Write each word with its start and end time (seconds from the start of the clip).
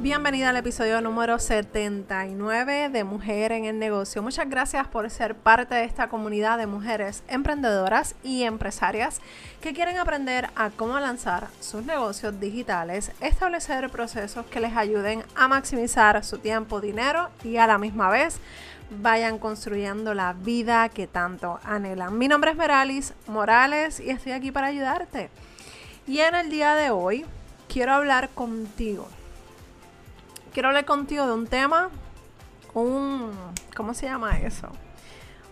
Bienvenida 0.00 0.50
al 0.50 0.56
episodio 0.56 1.00
número 1.00 1.38
79 1.38 2.90
de 2.90 3.04
Mujer 3.04 3.52
en 3.52 3.64
el 3.64 3.78
Negocio. 3.78 4.22
Muchas 4.22 4.50
gracias 4.50 4.86
por 4.88 5.08
ser 5.08 5.34
parte 5.34 5.76
de 5.76 5.84
esta 5.84 6.08
comunidad 6.08 6.58
de 6.58 6.66
mujeres 6.66 7.22
emprendedoras 7.28 8.14
y 8.22 8.42
empresarias 8.42 9.20
que 9.62 9.72
quieren 9.72 9.96
aprender 9.96 10.50
a 10.56 10.70
cómo 10.70 10.98
lanzar 10.98 11.48
sus 11.60 11.84
negocios 11.86 12.38
digitales, 12.38 13.12
establecer 13.20 13.88
procesos 13.88 14.44
que 14.46 14.60
les 14.60 14.76
ayuden 14.76 15.22
a 15.36 15.48
maximizar 15.48 16.22
su 16.22 16.38
tiempo, 16.38 16.80
dinero 16.80 17.30
y 17.42 17.56
a 17.56 17.66
la 17.66 17.78
misma 17.78 18.10
vez 18.10 18.40
vayan 18.90 19.38
construyendo 19.38 20.12
la 20.12 20.34
vida 20.34 20.88
que 20.90 21.06
tanto 21.06 21.60
anhelan. 21.64 22.18
Mi 22.18 22.28
nombre 22.28 22.50
es 22.50 22.56
Meralis 22.56 23.14
Morales 23.26 24.00
y 24.00 24.10
estoy 24.10 24.32
aquí 24.32 24.50
para 24.50 24.66
ayudarte. 24.66 25.30
Y 26.06 26.18
en 26.18 26.34
el 26.34 26.50
día 26.50 26.74
de 26.74 26.90
hoy 26.90 27.24
quiero 27.68 27.92
hablar 27.92 28.28
contigo 28.30 29.08
quiero 30.54 30.68
hablar 30.68 30.84
contigo 30.84 31.26
de 31.26 31.32
un 31.32 31.48
tema, 31.48 31.90
un, 32.74 33.32
¿cómo 33.76 33.92
se 33.92 34.06
llama 34.06 34.38
eso? 34.38 34.68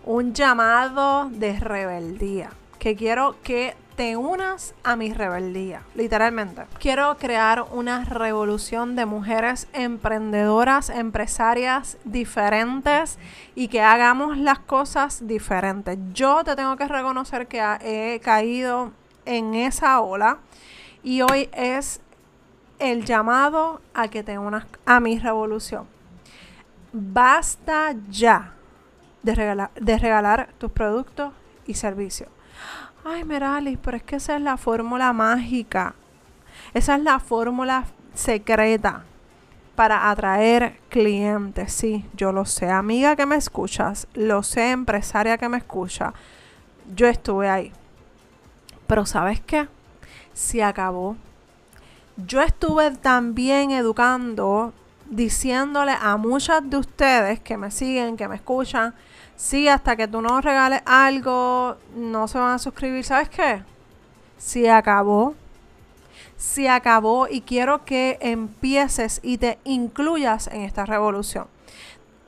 Un 0.04 0.32
llamado 0.32 1.28
de 1.28 1.58
rebeldía, 1.58 2.50
que 2.78 2.94
quiero 2.94 3.36
que 3.42 3.74
te 3.96 4.16
unas 4.16 4.74
a 4.84 4.94
mi 4.94 5.12
rebeldía, 5.12 5.82
literalmente. 5.96 6.62
Quiero 6.78 7.16
crear 7.18 7.66
una 7.72 8.04
revolución 8.04 8.94
de 8.94 9.04
mujeres 9.04 9.66
emprendedoras, 9.72 10.88
empresarias 10.88 11.98
diferentes 12.04 13.18
y 13.56 13.68
que 13.68 13.82
hagamos 13.82 14.38
las 14.38 14.60
cosas 14.60 15.26
diferentes. 15.26 15.98
Yo 16.14 16.44
te 16.44 16.54
tengo 16.54 16.76
que 16.76 16.86
reconocer 16.86 17.48
que 17.48 17.60
he 17.82 18.20
caído 18.20 18.92
en 19.26 19.54
esa 19.54 20.00
ola 20.00 20.38
y 21.02 21.22
hoy 21.22 21.50
es 21.52 22.00
el 22.78 23.04
llamado 23.04 23.80
a 23.94 24.08
que 24.08 24.22
te 24.22 24.38
unas 24.38 24.66
a 24.86 25.00
mi 25.00 25.18
revolución. 25.18 25.86
Basta 26.92 27.94
ya 28.10 28.52
de 29.22 29.34
regalar, 29.34 29.70
de 29.74 29.98
regalar 29.98 30.48
tus 30.58 30.70
productos 30.70 31.32
y 31.66 31.74
servicios. 31.74 32.28
Ay, 33.04 33.24
Meralis, 33.24 33.78
pero 33.82 33.96
es 33.96 34.02
que 34.02 34.16
esa 34.16 34.36
es 34.36 34.42
la 34.42 34.56
fórmula 34.56 35.12
mágica. 35.12 35.94
Esa 36.74 36.96
es 36.96 37.02
la 37.02 37.18
fórmula 37.18 37.84
secreta 38.14 39.04
para 39.74 40.10
atraer 40.10 40.78
clientes. 40.88 41.72
Sí, 41.72 42.04
yo 42.14 42.32
lo 42.32 42.44
sé. 42.44 42.70
Amiga 42.70 43.16
que 43.16 43.26
me 43.26 43.36
escuchas, 43.36 44.06
lo 44.14 44.42
sé, 44.42 44.70
empresaria 44.70 45.38
que 45.38 45.48
me 45.48 45.58
escucha. 45.58 46.12
Yo 46.94 47.08
estuve 47.08 47.48
ahí. 47.48 47.72
Pero 48.86 49.06
¿sabes 49.06 49.40
qué? 49.40 49.68
Se 50.34 50.62
acabó 50.62 51.16
yo 52.16 52.42
estuve 52.42 52.90
también 52.92 53.70
educando, 53.70 54.72
diciéndole 55.08 55.92
a 56.00 56.16
muchas 56.16 56.68
de 56.68 56.76
ustedes 56.76 57.40
que 57.40 57.56
me 57.56 57.70
siguen, 57.70 58.16
que 58.16 58.28
me 58.28 58.36
escuchan, 58.36 58.94
sí, 59.36 59.68
hasta 59.68 59.96
que 59.96 60.08
tú 60.08 60.20
no 60.20 60.40
regales 60.40 60.82
algo, 60.84 61.76
no 61.96 62.28
se 62.28 62.38
van 62.38 62.52
a 62.52 62.58
suscribir. 62.58 63.04
¿Sabes 63.04 63.28
qué? 63.28 63.62
Se 64.38 64.70
acabó. 64.70 65.34
Se 66.36 66.68
acabó 66.68 67.28
y 67.28 67.42
quiero 67.42 67.84
que 67.84 68.18
empieces 68.20 69.20
y 69.22 69.38
te 69.38 69.58
incluyas 69.64 70.48
en 70.48 70.62
esta 70.62 70.84
revolución. 70.84 71.46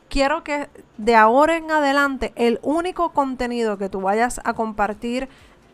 Quiero 0.08 0.44
que 0.44 0.68
de 0.96 1.16
ahora 1.16 1.56
en 1.56 1.70
adelante 1.70 2.32
el 2.36 2.60
único 2.62 3.10
contenido 3.10 3.78
que 3.78 3.88
tú 3.88 4.00
vayas 4.00 4.40
a 4.44 4.54
compartir 4.54 5.28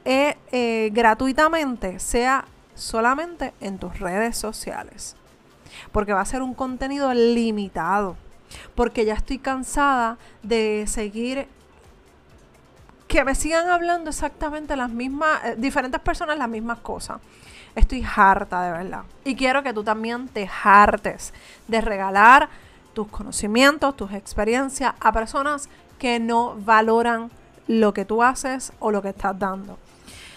eh, 0.06 0.38
eh, 0.50 0.88
gratuitamente 0.94 1.98
sea 1.98 2.47
solamente 2.81 3.53
en 3.61 3.78
tus 3.78 3.98
redes 3.98 4.36
sociales. 4.36 5.17
Porque 5.92 6.12
va 6.12 6.20
a 6.20 6.25
ser 6.25 6.42
un 6.42 6.55
contenido 6.55 7.12
limitado. 7.14 8.17
Porque 8.75 9.05
ya 9.05 9.14
estoy 9.14 9.39
cansada 9.39 10.19
de 10.42 10.84
seguir 10.89 11.47
que 13.06 13.25
me 13.25 13.34
sigan 13.34 13.69
hablando 13.69 14.10
exactamente 14.10 14.77
las 14.77 14.88
mismas, 14.88 15.44
eh, 15.44 15.54
diferentes 15.59 16.00
personas 16.00 16.38
las 16.38 16.49
mismas 16.49 16.78
cosas. 16.78 17.19
Estoy 17.75 18.04
harta 18.16 18.62
de 18.62 18.71
verdad. 18.71 19.03
Y 19.25 19.34
quiero 19.34 19.62
que 19.62 19.72
tú 19.72 19.83
también 19.83 20.28
te 20.28 20.49
hartes 20.62 21.33
de 21.66 21.81
regalar 21.81 22.49
tus 22.94 23.09
conocimientos, 23.09 23.97
tus 23.97 24.12
experiencias 24.12 24.94
a 25.00 25.12
personas 25.12 25.69
que 25.99 26.21
no 26.21 26.56
valoran 26.59 27.31
lo 27.66 27.93
que 27.94 28.04
tú 28.04 28.22
haces 28.22 28.72
o 28.78 28.91
lo 28.91 29.03
que 29.03 29.10
estás 29.10 29.38
dando. 29.38 29.78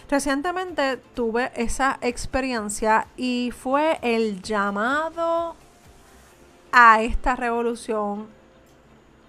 Recientemente 0.10 0.98
tuve 1.16 1.52
esa 1.56 1.98
experiencia 2.02 3.08
y 3.16 3.52
fue 3.52 4.00
el 4.02 4.42
llamado 4.42 5.56
a 6.72 7.02
esta 7.02 7.36
revolución, 7.36 8.28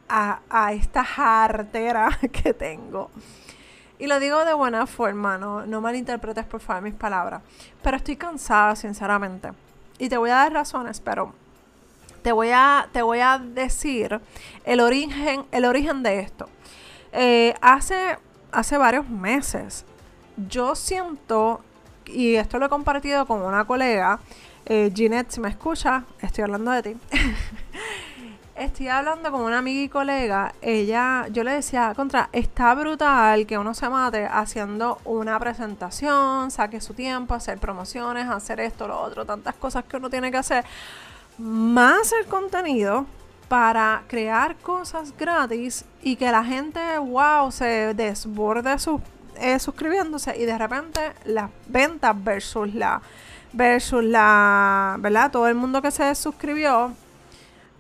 a, 0.09 0.73
esta 0.73 1.05
jartera 1.05 2.19
que 2.33 2.53
tengo. 2.55 3.11
Y 3.99 4.07
lo 4.07 4.19
digo 4.19 4.45
de 4.45 4.55
buena 4.55 4.87
forma, 4.87 5.39
no, 5.39 5.65
no 5.65 5.81
malinterpretes 5.81 6.45
por 6.45 6.61
favor 6.61 6.83
mis 6.83 6.95
palabras. 6.95 7.43
Pero 7.83 7.97
estoy 7.97 8.17
cansada, 8.17 8.75
sinceramente. 8.75 9.51
Y 9.99 10.09
te 10.09 10.17
voy 10.17 10.31
a 10.31 10.37
dar 10.37 10.53
razones, 10.53 11.01
pero 11.01 11.33
te 12.23 12.33
voy 12.33 12.51
a, 12.53 12.89
te 12.93 13.03
voy 13.03 13.21
a 13.21 13.39
decir 13.39 14.21
el 14.65 14.81
origen, 14.81 15.45
el 15.53 15.65
origen 15.65 16.03
de 16.03 16.21
esto. 16.21 16.49
Eh, 17.13 17.55
hace, 17.61 18.19
hace 18.51 18.77
varios 18.77 19.09
meses 19.09 19.85
yo 20.37 20.75
siento, 20.75 21.61
y 22.07 22.35
esto 22.35 22.59
lo 22.59 22.67
he 22.67 22.69
compartido 22.69 23.27
con 23.27 23.43
una 23.43 23.65
colega, 23.65 24.21
eh, 24.67 24.91
Ginette, 24.95 25.31
si 25.31 25.41
me 25.41 25.49
escucha, 25.49 26.05
estoy 26.21 26.45
hablando 26.45 26.71
de 26.71 26.83
ti. 26.83 26.97
estoy 28.57 28.89
hablando 28.89 29.31
con 29.31 29.41
una 29.41 29.59
amiga 29.59 29.83
y 29.83 29.89
colega, 29.89 30.55
ella, 30.63 31.27
yo 31.31 31.43
le 31.43 31.53
decía, 31.53 31.93
contra, 31.95 32.29
está 32.33 32.75
brutal 32.75 33.47
que 33.47 33.59
uno 33.59 33.75
se 33.75 33.89
mate 33.89 34.27
haciendo 34.27 34.99
una 35.05 35.39
presentación, 35.39 36.51
saque 36.51 36.81
su 36.81 36.95
tiempo, 36.95 37.35
hacer 37.35 37.59
promociones, 37.59 38.29
hacer 38.29 38.61
esto, 38.61 38.87
lo 38.87 39.01
otro, 39.01 39.25
tantas 39.25 39.55
cosas 39.57 39.85
que 39.85 39.97
uno 39.97 40.09
tiene 40.09 40.31
que 40.31 40.37
hacer, 40.37 40.65
más 41.39 42.13
el 42.13 42.27
contenido 42.27 43.07
para 43.49 44.05
crear 44.07 44.57
cosas 44.57 45.17
gratis 45.17 45.85
y 46.03 46.17
que 46.17 46.31
la 46.31 46.45
gente, 46.45 46.99
wow, 46.99 47.51
se 47.51 47.95
desborde 47.95 48.79
sus 48.79 49.01
eh, 49.39 49.59
suscribiéndose 49.59 50.37
y 50.37 50.45
de 50.45 50.57
repente 50.57 51.01
las 51.25 51.51
ventas 51.67 52.15
versus 52.23 52.75
la 52.75 53.01
versus 53.55 54.03
la, 54.03 54.97
¿verdad? 54.99 55.31
Todo 55.31 55.49
el 55.49 55.55
mundo 55.55 55.81
que 55.81 55.91
se 55.91 56.15
suscribió 56.15 56.93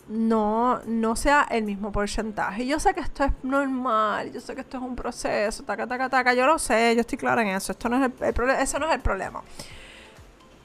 no, 0.08 0.80
no 0.86 1.16
sea 1.16 1.46
el 1.50 1.64
mismo 1.64 1.90
porcentaje. 1.90 2.66
Yo 2.66 2.78
sé 2.78 2.94
que 2.94 3.00
esto 3.00 3.24
es 3.24 3.32
normal, 3.42 4.32
yo 4.32 4.40
sé 4.40 4.54
que 4.54 4.60
esto 4.60 4.76
es 4.76 4.82
un 4.82 4.94
proceso, 4.94 5.62
taca, 5.64 5.86
taca, 5.86 6.08
taca, 6.08 6.34
yo 6.34 6.46
lo 6.46 6.58
sé, 6.58 6.94
yo 6.94 7.00
estoy 7.00 7.18
clara 7.18 7.42
en 7.42 7.48
eso, 7.48 7.72
esto 7.72 7.88
no 7.88 7.96
es 7.96 8.12
el, 8.20 8.32
problema, 8.32 8.60
ese 8.60 8.78
no 8.78 8.86
es 8.86 8.94
el 8.94 9.00
problema. 9.00 9.42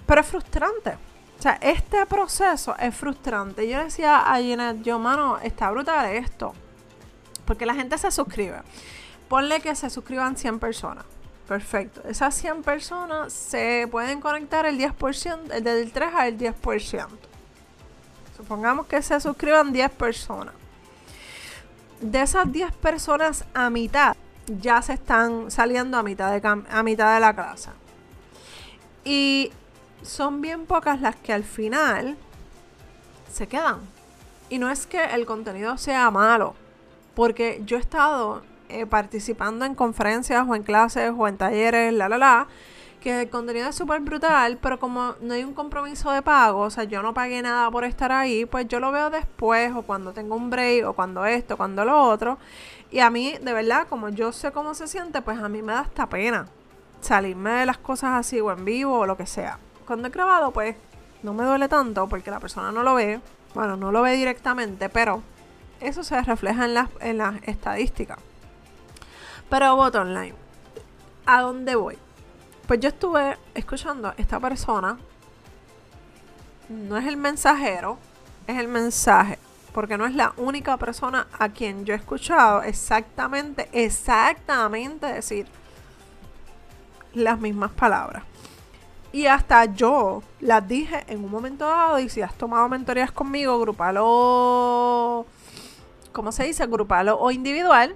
Pero 0.06 0.22
es 0.22 0.28
frustrante. 0.28 0.98
O 1.38 1.42
sea, 1.42 1.58
este 1.62 2.06
proceso 2.06 2.76
es 2.78 2.94
frustrante. 2.94 3.68
Yo 3.70 3.82
decía 3.82 4.32
a 4.32 4.42
Jeanette, 4.42 4.82
yo, 4.82 5.00
mano, 5.00 5.40
está 5.40 5.72
brutal 5.72 6.06
esto. 6.08 6.54
Porque 7.46 7.66
la 7.66 7.74
gente 7.74 7.98
se 7.98 8.12
suscribe 8.12 8.62
ponle 9.30 9.62
que 9.62 9.76
se 9.76 9.90
suscriban 9.90 10.36
100 10.36 10.60
personas. 10.60 11.06
Perfecto. 11.48 12.02
Esas 12.08 12.36
100 12.36 12.64
personas 12.64 13.32
se 13.32 13.88
pueden 13.90 14.20
conectar 14.20 14.66
el 14.66 14.78
10%, 14.78 15.62
del 15.62 15.92
3 15.92 16.10
al 16.14 16.38
10%. 16.38 17.08
Supongamos 18.36 18.88
que 18.88 19.02
se 19.02 19.20
suscriban 19.20 19.72
10 19.72 19.92
personas. 19.92 20.54
De 22.02 22.22
esas 22.22 22.52
10 22.52 22.74
personas 22.76 23.46
a 23.54 23.70
mitad 23.70 24.16
ya 24.48 24.82
se 24.82 24.94
están 24.94 25.52
saliendo 25.52 25.98
a 25.98 26.04
mitad 26.04 26.32
de, 26.32 26.48
a 26.48 26.84
mitad 26.84 27.14
de 27.14 27.20
la 27.20 27.34
clase. 27.34 27.70
Y 29.04 29.52
son 30.02 30.42
bien 30.42 30.66
pocas 30.66 31.02
las 31.02 31.16
que 31.16 31.34
al 31.34 31.44
final 31.44 32.18
se 33.32 33.48
quedan. 33.48 33.80
Y 34.50 34.58
no 34.60 34.70
es 34.70 34.88
que 34.88 35.04
el 35.04 35.26
contenido 35.26 35.78
sea 35.78 36.10
malo, 36.10 36.56
porque 37.16 37.62
yo 37.66 37.78
he 37.78 37.80
estado 37.80 38.42
eh, 38.70 38.86
participando 38.86 39.66
en 39.66 39.76
conferencias 39.76 40.46
o 40.48 40.56
en 40.56 40.64
clases 40.64 41.12
o 41.18 41.28
en 41.28 41.38
talleres, 41.38 41.94
la, 41.94 42.08
la, 42.08 42.18
la, 42.18 42.48
que 43.00 43.22
el 43.22 43.30
contenido 43.30 43.70
es 43.70 43.76
súper 43.76 44.02
brutal, 44.02 44.58
pero 44.62 44.80
como 44.80 45.16
no 45.22 45.34
hay 45.34 45.44
un 45.44 45.54
compromiso 45.54 46.12
de 46.12 46.22
pago, 46.22 46.62
o 46.62 46.70
sea, 46.70 46.84
yo 46.84 47.02
no 47.02 47.14
pagué 47.14 47.42
nada 47.42 47.72
por 47.72 47.84
estar 47.84 48.12
ahí, 48.12 48.46
pues 48.46 48.68
yo 48.68 48.80
lo 48.80 48.92
veo 48.92 49.10
después 49.10 49.74
o 49.74 49.82
cuando 49.84 50.12
tengo 50.14 50.36
un 50.36 50.50
break 50.50 50.86
o 50.86 50.94
cuando 50.94 51.26
esto, 51.26 51.58
cuando 51.58 51.86
lo 51.86 52.02
otro. 52.04 52.38
Y 52.92 53.00
a 53.00 53.10
mí, 53.10 53.36
de 53.42 53.54
verdad, 53.54 53.88
como 53.88 54.10
yo 54.10 54.32
sé 54.32 54.52
cómo 54.52 54.74
se 54.74 54.88
siente, 54.88 55.22
pues 55.22 55.40
a 55.40 55.50
mí 55.50 55.62
me 55.62 55.74
da 55.74 55.82
hasta 55.82 56.08
pena 56.08 56.48
salirme 57.02 57.52
de 57.52 57.66
las 57.66 57.78
cosas 57.78 58.12
así 58.16 58.40
o 58.40 58.52
en 58.52 58.66
vivo 58.66 59.00
o 59.00 59.06
lo 59.06 59.16
que 59.16 59.26
sea. 59.26 59.60
Cuando 59.86 60.08
he 60.08 60.12
grabado, 60.12 60.52
pues 60.52 60.76
no 61.24 61.34
me 61.34 61.44
duele 61.44 61.68
tanto 61.68 62.08
porque 62.08 62.32
la 62.32 62.40
persona 62.40 62.72
no 62.72 62.84
lo 62.84 62.96
ve. 62.96 63.22
Bueno, 63.54 63.78
no 63.78 63.92
lo 63.92 64.02
ve 64.02 64.14
directamente, 64.14 64.90
pero 64.90 65.24
eso 65.80 66.04
se 66.04 66.22
refleja 66.22 66.66
en 66.66 66.74
las, 66.74 66.90
en 67.00 67.18
las 67.18 67.36
estadísticas. 67.44 68.20
Pero 69.50 69.76
voto 69.76 70.02
online. 70.02 70.36
¿A 71.26 71.42
dónde 71.42 71.76
voy? 71.76 71.98
Pues 72.68 72.80
yo 72.80 72.90
estuve 72.90 73.38
escuchando 73.56 74.14
esta 74.18 74.40
persona. 74.40 74.98
No 76.70 76.98
es 76.98 77.08
el 77.08 77.18
mensajero, 77.18 77.98
es 78.46 78.60
el 78.60 78.68
mensaje, 78.68 79.40
porque 79.74 79.98
no 79.98 80.06
es 80.06 80.14
la 80.14 80.34
única 80.38 80.78
persona 80.78 81.28
a 81.38 81.50
quien 81.50 81.84
yo 81.84 81.96
he 81.96 81.98
escuchado 81.98 82.62
exactamente, 82.62 83.70
exactamente 83.72 85.08
decir 85.08 85.48
las 87.14 87.40
mismas 87.40 87.72
palabras. 87.72 88.24
Y 89.12 89.26
hasta 89.26 89.66
yo 89.66 90.22
las 90.40 90.68
dije 90.68 91.04
en 91.08 91.24
un 91.24 91.32
momento 91.32 91.66
dado. 91.66 91.98
Y 92.00 92.10
si 92.10 92.22
has 92.22 92.36
tomado 92.36 92.70
mentorías 92.70 93.12
conmigo, 93.12 93.60
grupalo, 93.60 95.26
¿cómo 96.12 96.32
se 96.32 96.44
dice? 96.44 96.68
Grupalo 96.68 97.20
o 97.20 97.32
individual. 97.32 97.96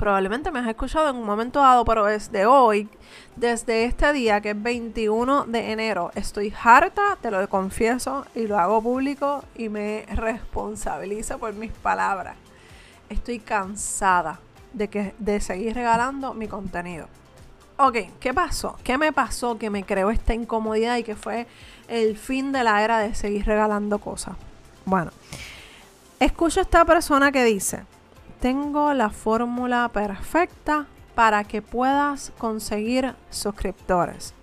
Probablemente 0.00 0.50
me 0.50 0.60
has 0.60 0.66
escuchado 0.66 1.10
en 1.10 1.16
un 1.16 1.26
momento 1.26 1.60
dado, 1.60 1.84
pero 1.84 2.06
desde 2.06 2.46
hoy, 2.46 2.88
desde 3.36 3.84
este 3.84 4.10
día 4.14 4.40
que 4.40 4.52
es 4.52 4.62
21 4.62 5.44
de 5.44 5.72
enero, 5.72 6.10
estoy 6.14 6.54
harta, 6.64 7.18
te 7.20 7.30
lo 7.30 7.46
confieso 7.50 8.24
y 8.34 8.46
lo 8.46 8.58
hago 8.58 8.80
público 8.80 9.44
y 9.56 9.68
me 9.68 10.06
responsabilizo 10.14 11.38
por 11.38 11.52
mis 11.52 11.70
palabras. 11.70 12.34
Estoy 13.10 13.40
cansada 13.40 14.40
de, 14.72 14.88
que, 14.88 15.14
de 15.18 15.38
seguir 15.38 15.74
regalando 15.74 16.32
mi 16.32 16.48
contenido. 16.48 17.06
Ok, 17.76 17.96
¿qué 18.20 18.32
pasó? 18.32 18.78
¿Qué 18.82 18.96
me 18.96 19.12
pasó 19.12 19.58
que 19.58 19.68
me 19.68 19.84
creó 19.84 20.10
esta 20.10 20.32
incomodidad 20.32 20.96
y 20.96 21.02
que 21.02 21.14
fue 21.14 21.46
el 21.88 22.16
fin 22.16 22.52
de 22.52 22.64
la 22.64 22.82
era 22.82 23.00
de 23.00 23.14
seguir 23.14 23.44
regalando 23.44 23.98
cosas? 23.98 24.34
Bueno, 24.86 25.10
escucho 26.18 26.60
a 26.60 26.62
esta 26.62 26.86
persona 26.86 27.30
que 27.30 27.44
dice, 27.44 27.84
tengo 28.40 28.94
la 28.94 29.10
fórmula 29.10 29.88
perfecta 29.92 30.86
para 31.14 31.44
que 31.44 31.60
puedas 31.60 32.32
conseguir 32.38 33.14
suscriptores 33.28 34.34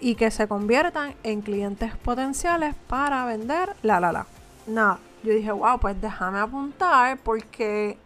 y 0.00 0.16
que 0.16 0.30
se 0.30 0.48
conviertan 0.48 1.14
en 1.22 1.40
clientes 1.40 1.96
potenciales 1.96 2.74
para 2.88 3.24
vender 3.24 3.74
la 3.82 4.00
la 4.00 4.12
la. 4.12 4.26
Nada, 4.66 4.98
yo 5.22 5.32
dije, 5.32 5.52
wow, 5.52 5.78
pues 5.78 6.00
déjame 6.00 6.40
apuntar 6.40 7.16
porque 7.18 7.96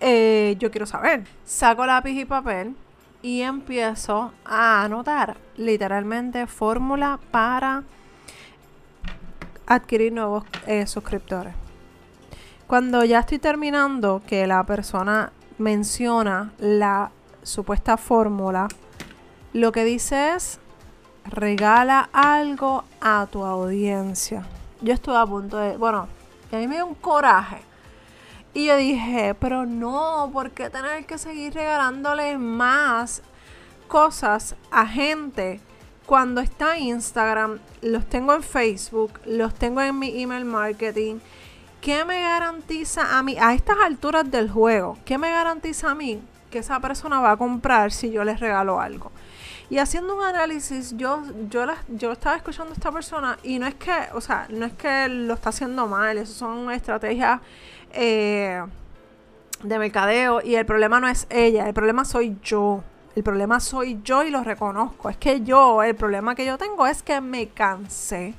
eh, 0.00 0.56
yo 0.58 0.70
quiero 0.70 0.86
saber. 0.86 1.24
Saco 1.44 1.86
lápiz 1.86 2.12
y 2.12 2.24
papel 2.24 2.76
y 3.22 3.40
empiezo 3.40 4.32
a 4.44 4.84
anotar 4.84 5.36
literalmente 5.56 6.46
fórmula 6.46 7.18
para 7.30 7.82
adquirir 9.66 10.12
nuevos 10.12 10.44
eh, 10.66 10.86
suscriptores. 10.86 11.67
Cuando 12.68 13.02
ya 13.02 13.20
estoy 13.20 13.38
terminando, 13.38 14.20
que 14.26 14.46
la 14.46 14.62
persona 14.64 15.32
menciona 15.56 16.52
la 16.58 17.10
supuesta 17.42 17.96
fórmula, 17.96 18.68
lo 19.54 19.72
que 19.72 19.84
dice 19.84 20.34
es 20.34 20.60
regala 21.24 22.10
algo 22.12 22.84
a 23.00 23.26
tu 23.32 23.42
audiencia. 23.42 24.44
Yo 24.82 24.92
estoy 24.92 25.16
a 25.16 25.24
punto 25.24 25.56
de, 25.56 25.78
bueno, 25.78 26.08
a 26.52 26.56
mí 26.56 26.68
me 26.68 26.74
dio 26.74 26.86
un 26.86 26.94
coraje 26.94 27.62
y 28.52 28.66
yo 28.66 28.76
dije, 28.76 29.34
pero 29.34 29.64
no, 29.64 30.28
¿por 30.30 30.50
qué 30.50 30.68
tener 30.68 31.06
que 31.06 31.16
seguir 31.16 31.54
regalándole 31.54 32.36
más 32.36 33.22
cosas 33.88 34.56
a 34.70 34.86
gente 34.86 35.62
cuando 36.04 36.42
está 36.42 36.76
Instagram? 36.76 37.60
Los 37.80 38.04
tengo 38.10 38.34
en 38.34 38.42
Facebook, 38.42 39.20
los 39.24 39.54
tengo 39.54 39.80
en 39.80 39.98
mi 39.98 40.20
email 40.20 40.44
marketing. 40.44 41.20
¿Qué 41.80 42.04
me 42.04 42.20
garantiza 42.22 43.18
a 43.18 43.22
mí, 43.22 43.36
a 43.40 43.54
estas 43.54 43.76
alturas 43.78 44.28
del 44.30 44.50
juego, 44.50 44.98
qué 45.04 45.16
me 45.16 45.30
garantiza 45.30 45.90
a 45.90 45.94
mí 45.94 46.20
que 46.50 46.58
esa 46.58 46.80
persona 46.80 47.20
va 47.20 47.32
a 47.32 47.36
comprar 47.36 47.92
si 47.92 48.10
yo 48.10 48.24
les 48.24 48.40
regalo 48.40 48.80
algo? 48.80 49.12
Y 49.70 49.78
haciendo 49.78 50.16
un 50.16 50.24
análisis, 50.24 50.96
yo, 50.96 51.22
yo, 51.50 51.66
yo 51.88 52.12
estaba 52.12 52.36
escuchando 52.36 52.72
a 52.72 52.74
esta 52.74 52.90
persona 52.90 53.38
y 53.42 53.58
no 53.58 53.66
es 53.66 53.74
que, 53.74 53.92
o 54.14 54.20
sea, 54.20 54.46
no 54.48 54.64
es 54.64 54.72
que 54.72 55.08
lo 55.08 55.34
está 55.34 55.50
haciendo 55.50 55.86
mal, 55.86 56.16
eso 56.16 56.32
son 56.32 56.70
estrategias 56.72 57.40
eh, 57.92 58.62
de 59.62 59.78
mercadeo 59.78 60.40
y 60.42 60.54
el 60.54 60.64
problema 60.64 61.00
no 61.00 61.08
es 61.08 61.26
ella, 61.30 61.68
el 61.68 61.74
problema 61.74 62.04
soy 62.04 62.36
yo. 62.42 62.82
El 63.14 63.24
problema 63.24 63.58
soy 63.58 64.00
yo 64.04 64.22
y 64.22 64.30
lo 64.30 64.44
reconozco. 64.44 65.10
Es 65.10 65.16
que 65.16 65.40
yo, 65.40 65.82
el 65.82 65.96
problema 65.96 66.36
que 66.36 66.46
yo 66.46 66.56
tengo 66.56 66.86
es 66.86 67.02
que 67.02 67.20
me 67.20 67.48
cansé. 67.48 68.34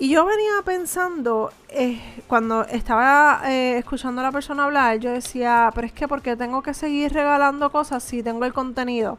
Y 0.00 0.10
yo 0.10 0.24
venía 0.24 0.52
pensando, 0.64 1.50
eh, 1.70 2.00
cuando 2.28 2.62
estaba 2.62 3.42
eh, 3.46 3.78
escuchando 3.78 4.20
a 4.20 4.24
la 4.24 4.30
persona 4.30 4.64
hablar, 4.64 4.98
yo 5.00 5.10
decía, 5.10 5.72
pero 5.74 5.88
es 5.88 5.92
que 5.92 6.06
porque 6.06 6.36
tengo 6.36 6.62
que 6.62 6.72
seguir 6.72 7.12
regalando 7.12 7.72
cosas 7.72 8.04
si 8.04 8.22
tengo 8.22 8.44
el 8.44 8.52
contenido 8.52 9.18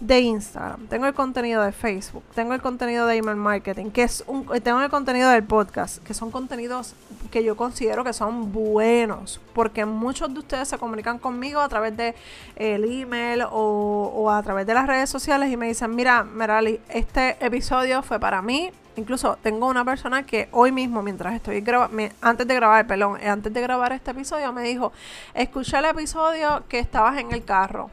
de 0.00 0.20
Instagram, 0.20 0.88
tengo 0.88 1.06
el 1.06 1.14
contenido 1.14 1.62
de 1.62 1.70
Facebook, 1.70 2.24
tengo 2.34 2.54
el 2.54 2.60
contenido 2.60 3.06
de 3.06 3.16
email 3.16 3.36
marketing, 3.36 3.90
que 3.90 4.02
es 4.02 4.24
un, 4.26 4.46
tengo 4.64 4.82
el 4.82 4.90
contenido 4.90 5.30
del 5.30 5.44
podcast, 5.44 6.02
que 6.02 6.12
son 6.12 6.32
contenidos 6.32 6.96
que 7.30 7.44
yo 7.44 7.56
considero 7.56 8.02
que 8.02 8.12
son 8.12 8.52
buenos, 8.52 9.40
porque 9.54 9.84
muchos 9.84 10.34
de 10.34 10.40
ustedes 10.40 10.66
se 10.66 10.76
comunican 10.76 11.18
conmigo 11.20 11.60
a 11.60 11.68
través 11.68 11.96
de 11.96 12.16
el 12.56 12.84
email 12.84 13.44
o, 13.48 14.28
a 14.28 14.42
través 14.42 14.66
de 14.66 14.74
las 14.74 14.88
redes 14.88 15.08
sociales 15.08 15.52
y 15.52 15.56
me 15.56 15.68
dicen, 15.68 15.94
mira, 15.94 16.24
Merali, 16.24 16.80
este 16.88 17.36
episodio 17.38 18.02
fue 18.02 18.18
para 18.18 18.42
mí. 18.42 18.72
Incluso 18.96 19.36
tengo 19.42 19.66
una 19.66 19.84
persona 19.84 20.24
que 20.24 20.48
hoy 20.52 20.72
mismo, 20.72 21.02
mientras 21.02 21.34
estoy 21.34 21.60
grabando, 21.60 22.02
antes 22.22 22.46
de 22.46 22.54
grabar, 22.54 22.86
perdón, 22.86 23.20
eh, 23.20 23.28
antes 23.28 23.52
de 23.52 23.60
grabar 23.60 23.92
este 23.92 24.10
episodio, 24.10 24.52
me 24.54 24.62
dijo, 24.62 24.90
escuché 25.34 25.76
el 25.78 25.84
episodio 25.84 26.64
que 26.68 26.78
estabas 26.78 27.18
en 27.18 27.32
el 27.32 27.44
carro 27.44 27.90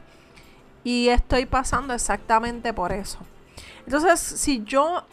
y 0.82 1.08
estoy 1.08 1.44
pasando 1.44 1.92
exactamente 1.92 2.72
por 2.72 2.92
eso. 2.92 3.18
Entonces, 3.84 4.18
si 4.18 4.64
yo, 4.64 5.04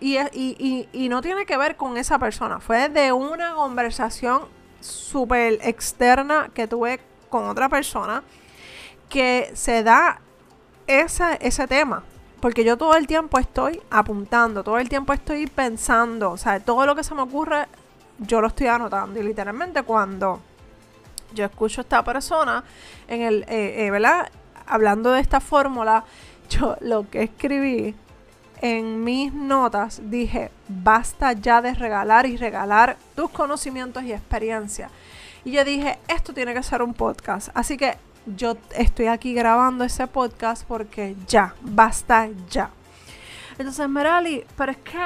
y, 0.00 1.08
no 1.08 1.22
tiene 1.22 1.44
que 1.44 1.56
ver 1.56 1.76
con 1.76 1.96
esa 1.96 2.20
persona, 2.20 2.60
fue 2.60 2.88
de 2.88 3.12
una 3.12 3.54
conversación 3.54 4.42
súper 4.80 5.58
externa 5.62 6.50
que 6.54 6.68
tuve 6.68 7.00
con 7.30 7.48
otra 7.48 7.68
persona 7.68 8.22
que 9.08 9.50
se 9.54 9.82
da 9.82 10.20
ese 10.86 11.66
tema. 11.66 12.04
Porque 12.42 12.64
yo 12.64 12.76
todo 12.76 12.96
el 12.96 13.06
tiempo 13.06 13.38
estoy 13.38 13.80
apuntando, 13.88 14.64
todo 14.64 14.80
el 14.80 14.88
tiempo 14.88 15.12
estoy 15.12 15.46
pensando, 15.46 16.32
o 16.32 16.36
sea, 16.36 16.58
todo 16.58 16.84
lo 16.86 16.96
que 16.96 17.04
se 17.04 17.14
me 17.14 17.22
ocurre, 17.22 17.68
yo 18.18 18.40
lo 18.40 18.48
estoy 18.48 18.66
anotando. 18.66 19.20
Y 19.20 19.22
literalmente 19.22 19.84
cuando 19.84 20.40
yo 21.32 21.44
escucho 21.44 21.80
a 21.80 21.82
esta 21.82 22.02
persona 22.02 22.64
en 23.06 23.22
el, 23.22 23.42
eh, 23.44 23.86
eh, 23.86 23.90
¿verdad? 23.92 24.28
hablando 24.66 25.12
de 25.12 25.20
esta 25.20 25.38
fórmula, 25.38 26.04
yo 26.50 26.76
lo 26.80 27.08
que 27.08 27.22
escribí 27.22 27.94
en 28.60 29.04
mis 29.04 29.32
notas 29.32 30.00
dije, 30.10 30.50
basta 30.66 31.34
ya 31.34 31.62
de 31.62 31.74
regalar 31.74 32.26
y 32.26 32.36
regalar 32.36 32.96
tus 33.14 33.30
conocimientos 33.30 34.02
y 34.02 34.12
experiencia. 34.12 34.90
Y 35.44 35.52
yo 35.52 35.64
dije, 35.64 36.00
esto 36.08 36.34
tiene 36.34 36.54
que 36.54 36.64
ser 36.64 36.82
un 36.82 36.92
podcast. 36.92 37.50
Así 37.54 37.76
que 37.76 37.98
yo 38.26 38.56
estoy 38.76 39.06
aquí 39.06 39.34
grabando 39.34 39.84
ese 39.84 40.06
podcast 40.06 40.64
porque 40.66 41.16
ya, 41.26 41.54
basta 41.60 42.28
ya. 42.50 42.70
Entonces, 43.58 43.88
Merali, 43.88 44.44
pero 44.56 44.72
es 44.72 44.78
que, 44.78 44.98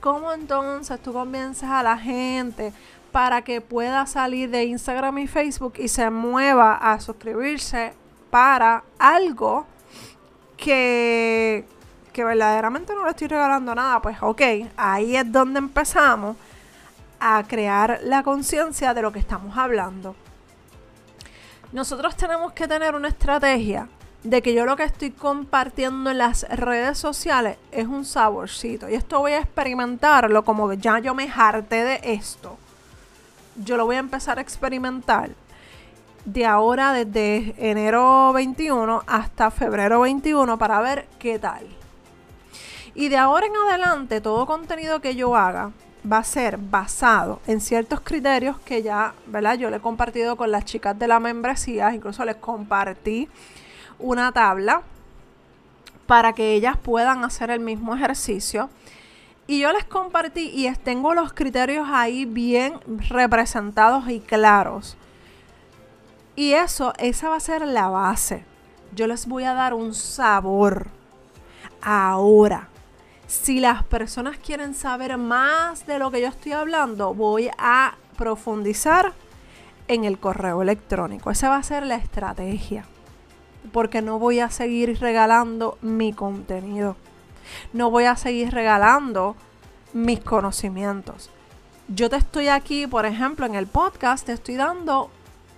¿cómo 0.00 0.32
entonces 0.32 1.00
tú 1.00 1.12
convences 1.12 1.68
a 1.68 1.82
la 1.82 1.96
gente 1.98 2.72
para 3.12 3.42
que 3.42 3.60
pueda 3.60 4.06
salir 4.06 4.50
de 4.50 4.64
Instagram 4.64 5.18
y 5.18 5.26
Facebook 5.26 5.74
y 5.78 5.88
se 5.88 6.10
mueva 6.10 6.74
a 6.74 7.00
suscribirse 7.00 7.94
para 8.30 8.84
algo 8.98 9.66
que, 10.56 11.64
que 12.12 12.24
verdaderamente 12.24 12.94
no 12.94 13.04
le 13.04 13.10
estoy 13.10 13.28
regalando 13.28 13.74
nada, 13.74 14.02
pues 14.02 14.18
ok, 14.20 14.42
ahí 14.76 15.16
es 15.16 15.30
donde 15.30 15.58
empezamos 15.58 16.36
a 17.18 17.42
crear 17.46 18.00
la 18.02 18.22
conciencia 18.22 18.92
de 18.92 19.02
lo 19.02 19.12
que 19.12 19.18
estamos 19.18 19.56
hablando. 19.56 20.14
Nosotros 21.72 22.16
tenemos 22.16 22.52
que 22.52 22.68
tener 22.68 22.94
una 22.94 23.08
estrategia 23.08 23.88
de 24.22 24.40
que 24.40 24.54
yo 24.54 24.64
lo 24.64 24.76
que 24.76 24.84
estoy 24.84 25.10
compartiendo 25.10 26.10
en 26.10 26.18
las 26.18 26.48
redes 26.48 26.98
sociales 26.98 27.58
es 27.72 27.86
un 27.86 28.04
saborcito. 28.04 28.88
Y 28.88 28.94
esto 28.94 29.20
voy 29.20 29.32
a 29.32 29.40
experimentarlo 29.40 30.44
como 30.44 30.72
ya 30.74 30.98
yo 31.00 31.14
me 31.14 31.30
harté 31.30 31.84
de 31.84 32.00
esto. 32.02 32.56
Yo 33.56 33.76
lo 33.76 33.86
voy 33.86 33.96
a 33.96 34.00
empezar 34.00 34.38
a 34.38 34.42
experimentar 34.42 35.30
de 36.24 36.44
ahora 36.44 36.92
desde 36.92 37.54
enero 37.56 38.32
21 38.32 39.02
hasta 39.06 39.50
febrero 39.50 40.00
21 40.00 40.58
para 40.58 40.80
ver 40.80 41.06
qué 41.18 41.38
tal. 41.38 41.66
Y 42.94 43.08
de 43.08 43.16
ahora 43.16 43.46
en 43.46 43.56
adelante 43.56 44.20
todo 44.20 44.46
contenido 44.46 45.00
que 45.00 45.14
yo 45.14 45.36
haga 45.36 45.72
va 46.10 46.18
a 46.18 46.24
ser 46.24 46.58
basado 46.58 47.40
en 47.46 47.60
ciertos 47.60 48.00
criterios 48.00 48.58
que 48.60 48.82
ya, 48.82 49.14
¿verdad? 49.26 49.54
Yo 49.54 49.70
le 49.70 49.76
he 49.76 49.80
compartido 49.80 50.36
con 50.36 50.50
las 50.50 50.64
chicas 50.64 50.98
de 50.98 51.08
la 51.08 51.20
membresía, 51.20 51.94
incluso 51.94 52.24
les 52.24 52.36
compartí 52.36 53.28
una 53.98 54.32
tabla 54.32 54.82
para 56.06 56.32
que 56.32 56.54
ellas 56.54 56.76
puedan 56.76 57.24
hacer 57.24 57.50
el 57.50 57.60
mismo 57.60 57.94
ejercicio. 57.94 58.70
Y 59.46 59.60
yo 59.60 59.72
les 59.72 59.84
compartí 59.84 60.50
y 60.52 60.72
tengo 60.76 61.14
los 61.14 61.32
criterios 61.32 61.86
ahí 61.90 62.24
bien 62.24 62.80
representados 63.08 64.08
y 64.08 64.20
claros 64.20 64.96
y 66.36 66.52
eso, 66.52 66.92
esa 66.98 67.30
va 67.30 67.36
a 67.36 67.40
ser 67.40 67.66
la 67.66 67.88
base. 67.88 68.44
Yo 68.94 69.06
les 69.06 69.26
voy 69.26 69.44
a 69.44 69.54
dar 69.54 69.72
un 69.72 69.94
sabor 69.94 70.88
ahora. 71.80 72.68
Si 73.26 73.58
las 73.58 73.82
personas 73.82 74.38
quieren 74.38 74.74
saber 74.74 75.18
más 75.18 75.86
de 75.86 75.98
lo 75.98 76.10
que 76.10 76.20
yo 76.20 76.28
estoy 76.28 76.52
hablando, 76.52 77.12
voy 77.12 77.50
a 77.58 77.96
profundizar 78.16 79.12
en 79.88 80.04
el 80.04 80.18
correo 80.18 80.62
electrónico. 80.62 81.30
Esa 81.30 81.48
va 81.48 81.56
a 81.56 81.62
ser 81.62 81.84
la 81.86 81.96
estrategia. 81.96 82.84
Porque 83.72 84.00
no 84.00 84.20
voy 84.20 84.38
a 84.38 84.50
seguir 84.50 85.00
regalando 85.00 85.76
mi 85.82 86.12
contenido. 86.12 86.96
No 87.72 87.90
voy 87.90 88.04
a 88.04 88.16
seguir 88.16 88.52
regalando 88.52 89.34
mis 89.92 90.20
conocimientos. 90.20 91.30
Yo 91.88 92.08
te 92.08 92.16
estoy 92.16 92.48
aquí, 92.48 92.86
por 92.86 93.06
ejemplo, 93.06 93.46
en 93.46 93.56
el 93.56 93.66
podcast, 93.66 94.26
te 94.26 94.32
estoy 94.32 94.56
dando 94.56 95.10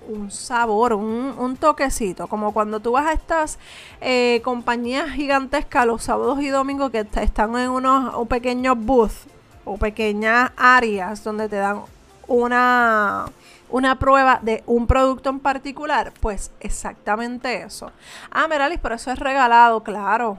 un 0.08 0.30
sabor, 0.30 0.94
un, 0.94 1.56
toquecito, 1.60 2.26
como 2.26 2.52
cuando 2.52 2.80
tú 2.80 2.92
vas 2.92 3.06
a 3.06 3.12
estas 3.12 3.58
eh, 4.00 4.40
compañías 4.42 5.10
gigantescas 5.10 5.86
los 5.86 6.02
sábados 6.02 6.40
y 6.40 6.48
domingos 6.48 6.90
que 6.90 7.06
están 7.20 7.56
en 7.56 7.70
unos 7.70 8.26
pequeños 8.28 8.76
booths 8.78 9.26
o 9.64 9.76
pequeñas 9.76 10.50
áreas 10.56 11.22
donde 11.22 11.48
te 11.48 11.56
dan 11.56 11.82
una, 12.26 13.26
una 13.70 13.98
prueba 13.98 14.40
de 14.42 14.62
un 14.66 14.86
producto 14.86 15.30
en 15.30 15.40
particular, 15.40 16.12
pues 16.20 16.50
exactamente 16.60 17.62
eso. 17.62 17.92
Ah, 18.30 18.48
Meralis, 18.48 18.80
pero 18.82 18.94
eso 18.94 19.10
es 19.10 19.18
regalado, 19.18 19.82
claro, 19.82 20.38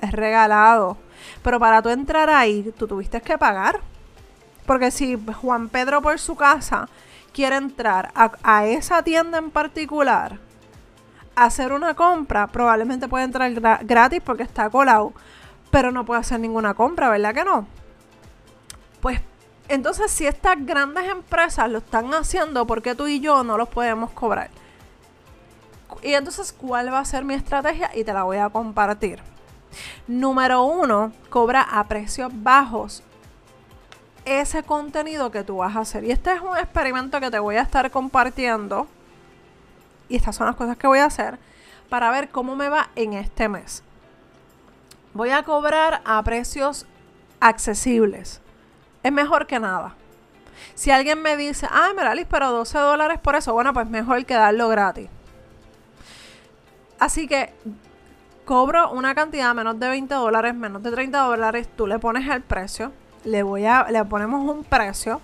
es 0.00 0.12
regalado. 0.12 0.96
Pero 1.42 1.58
para 1.58 1.82
tú 1.82 1.88
entrar 1.88 2.30
ahí, 2.30 2.72
tú 2.78 2.86
tuviste 2.86 3.20
que 3.20 3.36
pagar. 3.36 3.80
Porque 4.66 4.90
si 4.90 5.18
Juan 5.40 5.68
Pedro 5.68 6.00
por 6.00 6.18
su 6.18 6.36
casa 6.36 6.88
quiere 7.32 7.56
entrar 7.56 8.12
a, 8.14 8.66
esa 8.66 9.02
tienda 9.02 9.38
en 9.38 9.50
particular, 9.50 10.38
hacer 11.34 11.72
una 11.72 11.94
compra, 11.94 12.46
probablemente 12.48 13.08
puede 13.08 13.24
entrar 13.24 13.52
gratis 13.84 14.20
porque 14.24 14.42
está 14.42 14.68
colado, 14.70 15.12
pero 15.70 15.92
no 15.92 16.04
puede 16.04 16.20
hacer 16.20 16.40
ninguna 16.40 16.74
compra, 16.74 17.08
¿verdad 17.08 17.34
que 17.34 17.44
no? 17.44 17.66
Pues 19.00 19.20
entonces, 19.68 20.10
si 20.10 20.26
estas 20.26 20.56
grandes 20.66 21.08
empresas 21.08 21.70
lo 21.70 21.78
están 21.78 22.12
haciendo, 22.12 22.66
¿por 22.66 22.82
qué 22.82 22.94
tú 22.94 23.06
y 23.06 23.20
yo 23.20 23.44
no 23.44 23.56
los 23.56 23.68
podemos 23.68 24.10
cobrar? 24.10 24.50
Y 26.02 26.14
entonces, 26.14 26.52
¿cuál 26.52 26.92
va 26.92 26.98
a 26.98 27.04
ser 27.04 27.24
mi 27.24 27.34
estrategia? 27.34 27.90
Y 27.94 28.04
te 28.04 28.12
la 28.12 28.24
voy 28.24 28.38
a 28.38 28.48
compartir. 28.48 29.20
Número 30.08 30.64
uno, 30.64 31.12
cobra 31.28 31.62
a 31.62 31.86
precios 31.86 32.32
bajos 32.34 33.04
ese 34.38 34.62
contenido 34.62 35.30
que 35.30 35.42
tú 35.42 35.58
vas 35.58 35.74
a 35.76 35.80
hacer. 35.80 36.04
Y 36.04 36.10
este 36.10 36.32
es 36.32 36.40
un 36.40 36.56
experimento 36.56 37.18
que 37.20 37.30
te 37.30 37.38
voy 37.38 37.56
a 37.56 37.62
estar 37.62 37.90
compartiendo. 37.90 38.86
Y 40.08 40.16
estas 40.16 40.36
son 40.36 40.46
las 40.46 40.56
cosas 40.56 40.76
que 40.76 40.86
voy 40.86 40.98
a 41.00 41.06
hacer 41.06 41.38
para 41.88 42.10
ver 42.10 42.28
cómo 42.28 42.54
me 42.54 42.68
va 42.68 42.90
en 42.94 43.14
este 43.14 43.48
mes. 43.48 43.82
Voy 45.14 45.30
a 45.30 45.42
cobrar 45.42 46.02
a 46.04 46.22
precios 46.22 46.86
accesibles 47.40 48.40
es 49.02 49.12
mejor 49.12 49.46
que 49.46 49.58
nada. 49.58 49.94
Si 50.74 50.90
alguien 50.90 51.22
me 51.22 51.36
dice, 51.36 51.66
ah, 51.70 51.90
Meralis, 51.96 52.26
pero 52.28 52.50
12 52.50 52.78
dólares 52.78 53.18
por 53.18 53.34
eso, 53.34 53.52
bueno, 53.52 53.72
pues 53.72 53.88
mejor 53.88 54.24
que 54.26 54.34
darlo 54.34 54.68
gratis. 54.68 55.08
Así 56.98 57.26
que 57.26 57.54
cobro 58.44 58.90
una 58.92 59.14
cantidad 59.14 59.54
menos 59.54 59.78
de 59.80 59.88
20 59.88 60.14
dólares, 60.14 60.54
menos 60.54 60.82
de 60.82 60.90
30 60.90 61.18
dólares, 61.18 61.68
tú 61.76 61.86
le 61.86 61.98
pones 61.98 62.28
el 62.28 62.42
precio, 62.42 62.92
le, 63.24 63.42
voy 63.42 63.66
a, 63.66 63.86
le 63.90 64.04
ponemos 64.04 64.48
un 64.48 64.64
precio 64.64 65.20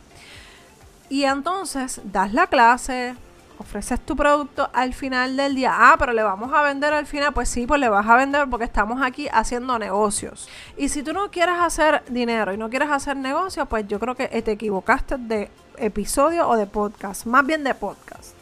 y 1.08 1.24
entonces 1.24 2.00
das 2.04 2.32
la 2.32 2.48
clase, 2.48 3.14
ofreces 3.58 4.00
tu 4.00 4.16
producto 4.16 4.68
al 4.72 4.92
final 4.92 5.36
del 5.36 5.54
día. 5.54 5.72
Ah, 5.74 5.96
pero 5.98 6.12
le 6.12 6.22
vamos 6.22 6.52
a 6.52 6.62
vender 6.62 6.92
al 6.92 7.06
final. 7.06 7.32
Pues 7.32 7.48
sí, 7.48 7.66
pues 7.66 7.80
le 7.80 7.88
vas 7.88 8.06
a 8.06 8.16
vender 8.16 8.48
porque 8.50 8.64
estamos 8.64 9.00
aquí 9.02 9.28
haciendo 9.32 9.78
negocios. 9.78 10.48
Y 10.76 10.88
si 10.88 11.02
tú 11.02 11.12
no 11.12 11.30
quieres 11.30 11.56
hacer 11.58 12.02
dinero 12.08 12.52
y 12.52 12.56
no 12.56 12.68
quieres 12.70 12.90
hacer 12.90 13.16
negocios, 13.16 13.68
pues 13.68 13.86
yo 13.86 14.00
creo 14.00 14.14
que 14.14 14.28
te 14.28 14.52
equivocaste 14.52 15.16
de 15.18 15.50
episodio 15.76 16.48
o 16.48 16.56
de 16.56 16.66
podcast. 16.66 17.26
Más 17.26 17.46
bien 17.46 17.62
de 17.62 17.74
podcast. 17.74 18.34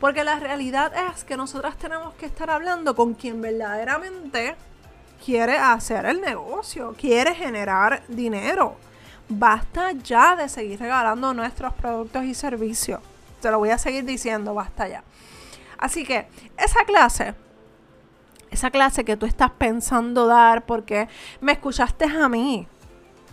Porque 0.00 0.24
la 0.24 0.38
realidad 0.38 0.92
es 1.12 1.24
que 1.24 1.36
nosotras 1.36 1.76
tenemos 1.76 2.12
que 2.14 2.26
estar 2.26 2.50
hablando 2.50 2.94
con 2.96 3.14
quien 3.14 3.40
verdaderamente 3.40 4.56
quiere 5.24 5.56
hacer 5.56 6.06
el 6.06 6.20
negocio, 6.20 6.94
quiere 6.98 7.34
generar 7.34 8.02
dinero. 8.08 8.76
Basta 9.34 9.92
ya 9.92 10.36
de 10.36 10.46
seguir 10.48 10.78
regalando 10.78 11.32
nuestros 11.32 11.72
productos 11.72 12.24
y 12.24 12.34
servicios. 12.34 13.00
Te 13.40 13.50
lo 13.50 13.58
voy 13.58 13.70
a 13.70 13.78
seguir 13.78 14.04
diciendo, 14.04 14.52
basta 14.52 14.86
ya. 14.88 15.02
Así 15.78 16.04
que 16.04 16.26
esa 16.58 16.84
clase, 16.84 17.34
esa 18.50 18.70
clase 18.70 19.04
que 19.04 19.16
tú 19.16 19.24
estás 19.24 19.50
pensando 19.50 20.26
dar 20.26 20.66
porque 20.66 21.08
me 21.40 21.52
escuchaste 21.52 22.04
a 22.04 22.28
mí. 22.28 22.66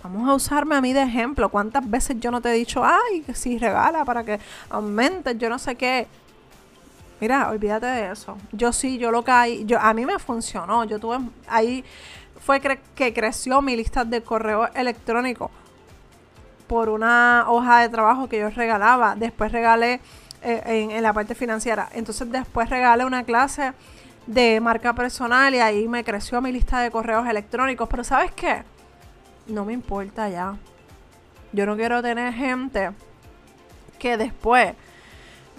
Vamos 0.02 0.30
a 0.30 0.34
usarme 0.34 0.76
a 0.76 0.82
mí 0.82 0.94
de 0.94 1.04
ejemplo. 1.04 1.50
¿Cuántas 1.50 1.88
veces 1.88 2.18
yo 2.22 2.32
no 2.32 2.40
te 2.40 2.50
he 2.50 2.54
dicho, 2.54 2.82
ay, 2.86 3.22
que 3.22 3.36
si 3.36 3.58
regala 3.58 4.06
para 4.06 4.24
que 4.24 4.40
aumentes, 4.70 5.38
yo 5.38 5.50
no 5.50 5.60
sé 5.60 5.76
qué? 5.76 6.08
Mira, 7.20 7.50
olvídate 7.50 7.88
de 7.88 8.12
eso. 8.14 8.38
Yo 8.54 8.72
sí, 8.72 8.98
yo 8.98 9.12
lo 9.12 9.26
caí. 9.26 9.66
Yo, 9.66 9.78
a 9.78 9.94
mí 9.94 10.06
me 10.06 10.18
funcionó. 10.18 10.86
Yo 10.86 10.98
tuve 10.98 11.20
ahí 11.48 11.84
fue 12.40 12.62
que 12.62 13.14
creció 13.14 13.62
mi 13.62 13.76
lista 13.76 14.06
de 14.06 14.24
correo 14.24 14.70
electrónico 14.74 15.52
por 16.70 16.88
una 16.90 17.46
hoja 17.48 17.82
de 17.82 17.90
trabajo 17.90 18.30
que 18.30 18.40
yo 18.40 18.50
regalaba. 18.52 19.16
Después 19.16 19.52
regalé 19.52 20.00
eh, 20.44 20.88
en, 20.92 21.02
la 21.02 21.12
parte 21.12 21.34
financiera. 21.34 21.90
Entonces 21.94 22.32
después 22.32 22.70
regalé 22.70 23.04
una 23.04 23.24
clase 23.24 23.74
de 24.28 24.62
marca 24.62 24.94
personal 24.94 25.54
y 25.56 25.60
ahí 25.60 25.88
me 25.88 26.04
creció 26.04 26.40
mi 26.42 26.52
lista 26.52 26.80
de 26.80 26.92
correos 26.92 27.28
electrónicos. 27.28 27.90
Pero 27.90 28.04
¿sabes 28.04 28.32
qué? 28.32 28.64
No 29.48 29.66
me 29.66 29.74
importa 29.74 30.30
ya. 30.30 30.56
Yo 31.52 31.66
no 31.66 31.76
quiero 31.76 32.04
tener 32.04 32.32
gente 32.34 32.92
que 33.98 34.16
después 34.16 34.76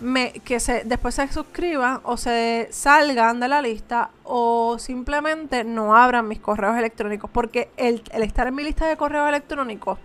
me, 0.01 0.33
que 0.33 0.61
se, 0.61 0.85
después 0.85 1.17
se 1.17 1.27
suscriban 1.27 2.01
o 2.05 2.17
se 2.17 2.69
salgan 2.71 3.41
de 3.41 3.49
la 3.49 3.61
lista 3.61 4.11
o 4.33 4.79
simplemente 4.79 5.65
no 5.65 5.97
abran 5.97 6.29
mis 6.29 6.39
correos 6.39 6.77
electrónicos. 6.79 7.29
Porque 7.31 7.71
el, 7.77 8.03
estar 8.13 8.47
en 8.47 8.55
mi 8.55 8.63
lista 8.63 8.87
de 8.87 8.97
correos 8.97 9.29
electrónicos 9.29 9.99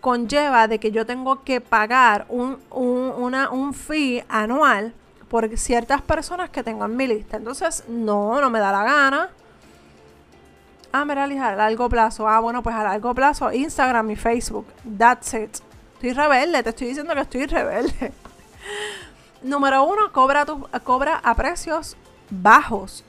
conlleva 0.00 0.66
de 0.66 0.80
que 0.80 0.90
yo 0.90 1.06
tengo 1.06 1.44
que 1.44 1.60
pagar 1.60 2.26
un, 2.28 2.58
un, 2.70 3.12
una, 3.16 3.50
un 3.50 3.72
fee 3.74 4.24
anual 4.28 4.92
por 5.28 5.56
ciertas 5.56 6.02
personas 6.02 6.50
que 6.50 6.62
tengo 6.62 6.84
en 6.84 6.96
mi 6.96 7.06
lista. 7.06 7.36
Entonces, 7.36 7.84
no, 7.88 8.40
no 8.40 8.50
me 8.50 8.58
da 8.58 8.72
la 8.72 8.82
gana. 8.82 9.30
Ah, 10.90 11.04
mira, 11.04 11.24
a 11.24 11.54
largo 11.54 11.88
plazo. 11.88 12.26
Ah, 12.28 12.40
bueno, 12.40 12.62
pues 12.62 12.74
a 12.74 12.82
largo 12.82 13.14
plazo, 13.14 13.52
Instagram 13.52 14.10
y 14.10 14.16
Facebook. 14.16 14.66
That's 14.98 15.34
it. 15.34 15.58
Estoy 15.94 16.12
rebelde, 16.12 16.62
te 16.62 16.70
estoy 16.70 16.88
diciendo 16.88 17.14
que 17.14 17.20
estoy 17.20 17.46
rebelde. 17.46 18.12
Número 19.42 19.84
uno, 19.84 20.12
cobra, 20.12 20.46
tu, 20.46 20.66
cobra 20.82 21.20
a 21.22 21.34
precios 21.34 21.96
bajos. 22.30 23.04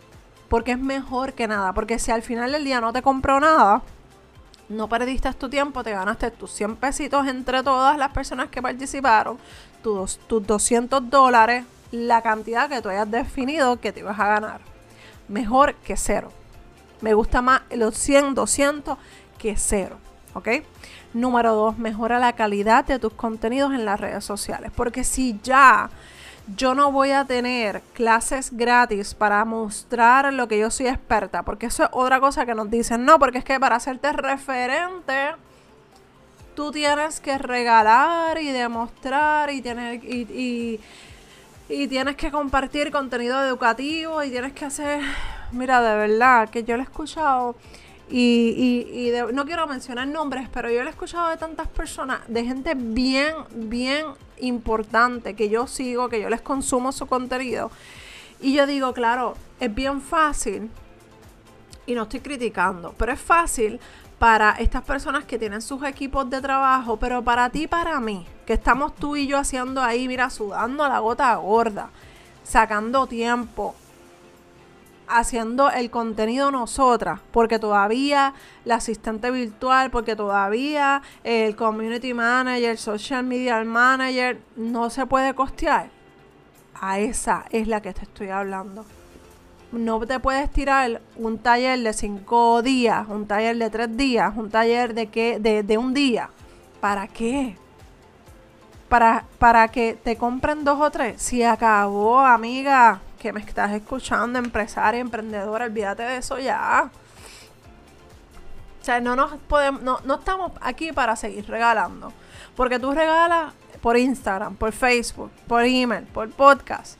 Porque 0.50 0.72
es 0.72 0.80
mejor 0.80 1.34
que 1.34 1.48
nada. 1.48 1.74
Porque 1.74 2.00
si 2.00 2.12
al 2.12 2.22
final 2.22 2.52
del 2.52 2.64
día 2.64 2.82
no 2.82 2.92
te 2.92 3.02
compro 3.02 3.40
nada, 3.40 3.82
no 4.70 4.88
perdiste 4.88 5.32
tu 5.34 5.50
tiempo, 5.50 5.84
te 5.84 5.92
ganaste 5.92 6.32
tus 6.32 6.52
100 6.52 6.76
pesitos 6.76 7.28
entre 7.28 7.64
todas 7.64 7.98
las 7.98 8.12
personas 8.12 8.50
que 8.50 8.62
participaron, 8.62 9.38
tus, 9.82 10.18
tus 10.20 10.46
200 10.46 11.10
dólares, 11.10 11.66
la 11.92 12.22
cantidad 12.22 12.70
que 12.70 12.82
tú 12.82 12.90
hayas 12.90 13.10
definido 13.10 13.80
que 13.80 13.92
te 13.92 14.02
ibas 14.02 14.20
a 14.20 14.28
ganar. 14.28 14.62
Mejor 15.28 15.76
que 15.76 15.98
cero. 15.98 16.32
Me 17.02 17.14
gusta 17.14 17.42
más 17.42 17.62
los 17.72 17.96
100, 17.98 18.36
200 18.36 18.98
que 19.38 19.56
cero. 19.58 19.98
¿Ok? 20.34 20.50
Número 21.14 21.56
dos, 21.56 21.78
mejora 21.80 22.20
la 22.20 22.34
calidad 22.34 22.86
de 22.86 23.00
tus 23.00 23.14
contenidos 23.14 23.74
en 23.74 23.86
las 23.86 24.00
redes 24.00 24.24
sociales. 24.24 24.72
Porque 24.76 25.04
si 25.04 25.40
ya 25.42 25.90
yo 26.56 26.74
no 26.74 26.92
voy 26.92 27.12
a 27.12 27.26
tener 27.26 27.82
clases 27.94 28.56
gratis 28.56 29.14
para 29.14 29.44
mostrar 29.46 30.34
lo 30.34 30.48
que 30.48 30.60
yo 30.60 30.72
soy 30.72 30.88
experta, 30.88 31.44
porque 31.44 31.68
eso 31.68 31.84
es 31.84 31.90
otra 31.92 32.20
cosa 32.20 32.46
que 32.46 32.56
nos 32.56 32.70
dicen, 32.70 33.06
no, 33.06 33.20
porque 33.20 33.40
es 33.40 33.44
que 33.44 33.60
para 33.60 33.76
hacerte 33.76 34.12
referente, 34.14 35.32
tú 36.56 36.72
tienes 36.72 37.20
que 37.20 37.38
regalar 37.38 38.42
y 38.42 38.52
demostrar 38.52 39.50
y 39.50 39.62
tener 39.62 40.04
y, 40.04 40.80
y, 41.70 41.88
tienes 41.88 42.16
que 42.16 42.32
compartir 42.32 42.92
contenido 42.92 43.44
educativo 43.44 44.24
y 44.24 44.30
tienes 44.30 44.54
que 44.54 44.66
hacer, 44.66 45.02
mira, 45.52 45.82
de 45.82 46.08
verdad, 46.08 46.50
que 46.50 46.64
yo 46.64 46.76
lo 46.76 46.84
he 46.84 46.86
escuchado 46.86 47.56
y, 48.10 48.88
y, 48.92 49.34
no 49.34 49.46
quiero 49.46 49.68
mencionar 49.68 50.08
nombres, 50.08 50.50
pero 50.52 50.70
yo 50.70 50.82
lo 50.82 50.88
he 50.88 50.92
escuchado 50.92 51.30
de 51.30 51.38
tantas 51.38 51.68
personas, 51.68 52.22
de 52.28 52.44
gente 52.44 52.74
bien, 52.76 53.36
bien 53.54 54.06
importante 54.40 55.36
que 55.36 55.50
yo 55.50 55.68
sigo, 55.68 56.10
que 56.10 56.22
yo 56.22 56.30
les 56.30 56.42
consumo 56.42 56.92
su 56.92 57.06
contenido. 57.06 57.72
Y 58.42 58.54
yo 58.54 58.66
digo, 58.66 58.94
claro, 58.94 59.36
es 59.60 59.74
bien 59.74 60.02
fácil, 60.02 60.70
y 61.86 61.96
no 61.96 62.04
estoy 62.04 62.20
criticando, 62.20 62.94
pero 62.98 63.12
es 63.12 63.20
fácil 63.20 63.80
para 64.20 64.52
estas 64.52 64.84
personas 64.84 65.26
que 65.26 65.40
tienen 65.40 65.62
sus 65.62 65.84
equipos 65.84 66.30
de 66.30 66.42
trabajo, 66.42 66.98
pero 66.98 67.24
para 67.24 67.50
ti, 67.50 67.68
para 67.68 68.00
mí, 68.00 68.26
que 68.46 68.54
estamos 68.54 68.96
tú 68.96 69.16
y 69.16 69.28
yo 69.28 69.38
haciendo 69.38 69.82
ahí, 69.82 70.08
mira, 70.08 70.30
sudando 70.30 70.88
la 70.88 71.00
gota 71.00 71.34
gorda, 71.36 71.90
sacando 72.44 73.08
tiempo, 73.08 73.76
haciendo 75.10 75.70
el 75.70 75.90
contenido 75.90 76.52
nosotras, 76.52 77.20
porque 77.32 77.60
todavía 77.60 78.34
la 78.64 78.76
asistente 78.76 79.32
virtual, 79.32 79.90
porque 79.90 80.16
todavía 80.16 81.02
el 81.24 81.56
community 81.56 82.14
manager, 82.14 82.78
social 82.78 83.24
media 83.24 83.64
manager 83.64 84.40
no 84.56 84.90
se 84.90 85.06
puede 85.06 85.34
costear. 85.34 85.90
A 86.80 87.00
esa 87.00 87.46
es 87.50 87.68
la 87.68 87.82
que 87.82 87.94
te 87.94 88.04
estoy 88.04 88.30
hablando. 88.30 88.86
No 89.72 90.00
te 90.00 90.20
puedes 90.20 90.50
tirar 90.50 91.02
un 91.16 91.38
taller 91.38 91.80
de 91.80 91.94
cinco 91.94 92.62
días, 92.62 93.08
un 93.10 93.28
taller 93.28 93.58
de 93.58 93.70
tres 93.70 93.98
días, 93.98 94.36
un 94.36 94.50
taller 94.50 94.94
de, 94.94 95.08
qué, 95.08 95.40
de, 95.40 95.64
de 95.64 95.78
un 95.78 95.94
día. 95.94 96.30
¿Para 96.80 97.08
qué? 97.08 97.56
Para, 98.88 99.26
para 99.38 99.68
que 99.68 99.94
te 100.02 100.16
compren 100.16 100.64
dos 100.64 100.80
o 100.80 100.90
tres. 100.90 101.22
Si 101.22 101.44
acabó, 101.44 102.20
amiga 102.20 103.02
que 103.20 103.34
me 103.34 103.42
estás 103.42 103.72
escuchando, 103.74 104.40
empresaria, 104.40 105.00
emprendedora, 105.00 105.66
olvídate 105.66 106.04
de 106.04 106.18
eso 106.18 106.40
ya. 106.40 106.90
O 108.82 108.86
sea, 108.86 109.02
no 109.02 109.16
nos 109.16 109.34
podemos, 109.48 109.82
no, 109.82 110.00
no 110.06 110.16
estamos 110.16 110.54
aquí 110.62 110.92
para 110.94 111.16
seguir 111.16 111.46
regalando. 111.48 112.14
Porque 112.56 112.80
tú 112.80 112.92
regalas 112.92 113.54
por 113.82 113.98
Instagram, 113.98 114.56
por 114.56 114.72
Facebook, 114.72 115.32
por 115.48 115.64
email, 115.64 116.06
por 116.06 116.30
podcast. 116.32 117.00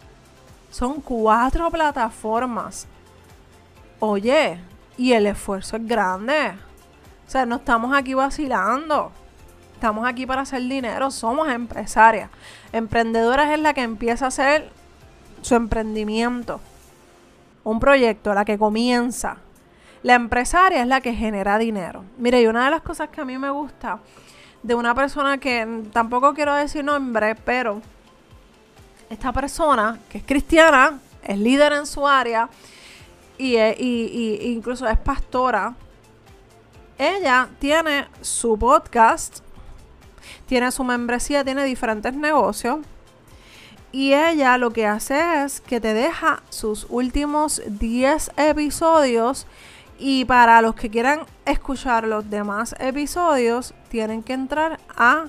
Son 0.70 1.02
cuatro 1.02 1.72
plataformas. 1.72 2.88
Oye, 4.00 4.60
y 4.98 5.14
el 5.14 5.26
esfuerzo 5.26 5.78
es 5.78 5.88
grande. 5.88 6.54
O 7.28 7.30
sea, 7.30 7.46
no 7.46 7.58
estamos 7.58 7.96
aquí 7.96 8.14
vacilando. 8.14 9.12
Estamos 9.74 10.08
aquí 10.08 10.26
para 10.26 10.42
hacer 10.42 10.62
dinero. 10.64 11.10
Somos 11.10 11.48
empresarias. 11.48 12.30
Emprendedoras 12.74 13.52
es 13.52 13.60
la 13.60 13.74
que 13.74 13.82
empieza 13.82 14.26
a 14.26 14.28
hacer 14.28 14.72
su 15.42 15.56
emprendimiento, 15.56 16.60
un 17.64 17.80
proyecto, 17.80 18.34
la 18.34 18.46
que 18.46 18.58
comienza. 18.58 19.38
La 20.04 20.16
empresaria 20.16 20.82
es 20.82 20.88
la 20.88 21.02
que 21.02 21.14
genera 21.14 21.58
dinero. 21.58 22.04
Mire, 22.18 22.42
y 22.42 22.48
una 22.48 22.66
de 22.66 22.72
las 22.72 22.82
cosas 22.82 23.10
que 23.10 23.22
a 23.22 23.26
mí 23.26 23.38
me 23.38 23.50
gusta 23.50 24.00
de 24.64 24.76
una 24.76 24.94
persona 24.96 25.38
que 25.38 25.84
tampoco 25.94 26.34
quiero 26.34 26.54
decir 26.54 26.84
nombre, 26.84 27.36
pero 27.36 27.82
esta 29.10 29.32
persona 29.32 30.00
que 30.10 30.20
es 30.20 30.24
cristiana, 30.24 31.00
es 31.24 31.38
líder 31.38 31.74
en 31.74 31.86
su 31.86 32.08
área 32.08 32.50
y, 33.38 33.58
y 33.58 34.52
incluso 34.54 34.88
es 34.88 34.98
pastora, 34.98 35.74
ella 36.98 37.48
tiene 37.60 38.08
su 38.22 38.58
podcast, 38.58 39.40
tiene 40.46 40.72
su 40.72 40.84
membresía, 40.84 41.44
tiene 41.44 41.64
diferentes 41.64 42.14
negocios 42.14 42.80
y 43.92 44.14
ella 44.14 44.58
lo 44.58 44.72
que 44.72 44.86
hace 44.86 45.44
es 45.44 45.62
que 45.62 45.82
te 45.82 45.94
deja 45.94 46.44
sus 46.50 46.86
últimos 46.90 47.62
10 47.66 48.32
episodios 48.38 49.48
y 49.98 50.26
para 50.26 50.62
los 50.62 50.76
que 50.76 50.90
quieran 50.90 51.22
escuchar 51.46 52.06
los 52.06 52.30
demás 52.30 52.76
episodios 52.80 53.74
tienen 53.90 54.22
que 54.22 54.34
entrar 54.34 54.80
a 54.96 55.26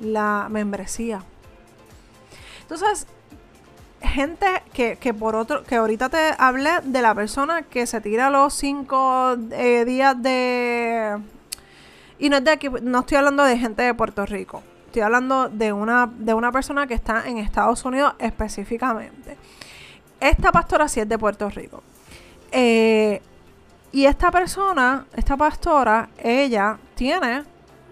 la 0.00 0.48
membresía. 0.50 1.22
Entonces, 2.62 3.06
gente 4.02 4.46
que, 4.72 5.14
por 5.14 5.34
otro, 5.34 5.64
que 5.64 5.76
ahorita 5.76 6.08
te 6.10 6.34
hablé 6.38 6.70
de 6.82 7.00
la 7.00 7.14
persona 7.14 7.62
que 7.62 7.86
se 7.86 8.00
tira 8.00 8.28
los 8.28 8.52
5 8.54 9.36
eh, 9.52 9.84
días 9.86 10.20
de... 10.22 11.18
Y 12.18 12.28
no 12.28 12.36
es 12.36 12.44
de 12.44 12.50
aquí, 12.50 12.68
no 12.82 13.00
estoy 13.00 13.18
hablando 13.18 13.42
de 13.44 13.58
gente 13.58 13.82
de 13.82 13.94
Puerto 13.94 14.26
Rico 14.26 14.62
estoy 14.96 15.04
hablando 15.04 15.50
de 15.50 15.74
una, 15.74 16.06
de 16.06 16.32
una 16.32 16.50
persona 16.50 16.86
que 16.86 16.94
está 16.94 17.28
en 17.28 17.36
Estados 17.36 17.84
Unidos 17.84 18.14
específicamente. 18.18 19.36
Esta 20.18 20.50
pastora 20.50 20.88
sí 20.88 21.00
es 21.00 21.08
de 21.08 21.18
Puerto 21.18 21.50
Rico. 21.50 21.82
Eh, 22.50 23.20
y 23.92 24.06
esta 24.06 24.30
persona, 24.30 25.04
esta 25.14 25.36
pastora, 25.36 26.08
ella 26.16 26.78
tiene 26.94 27.44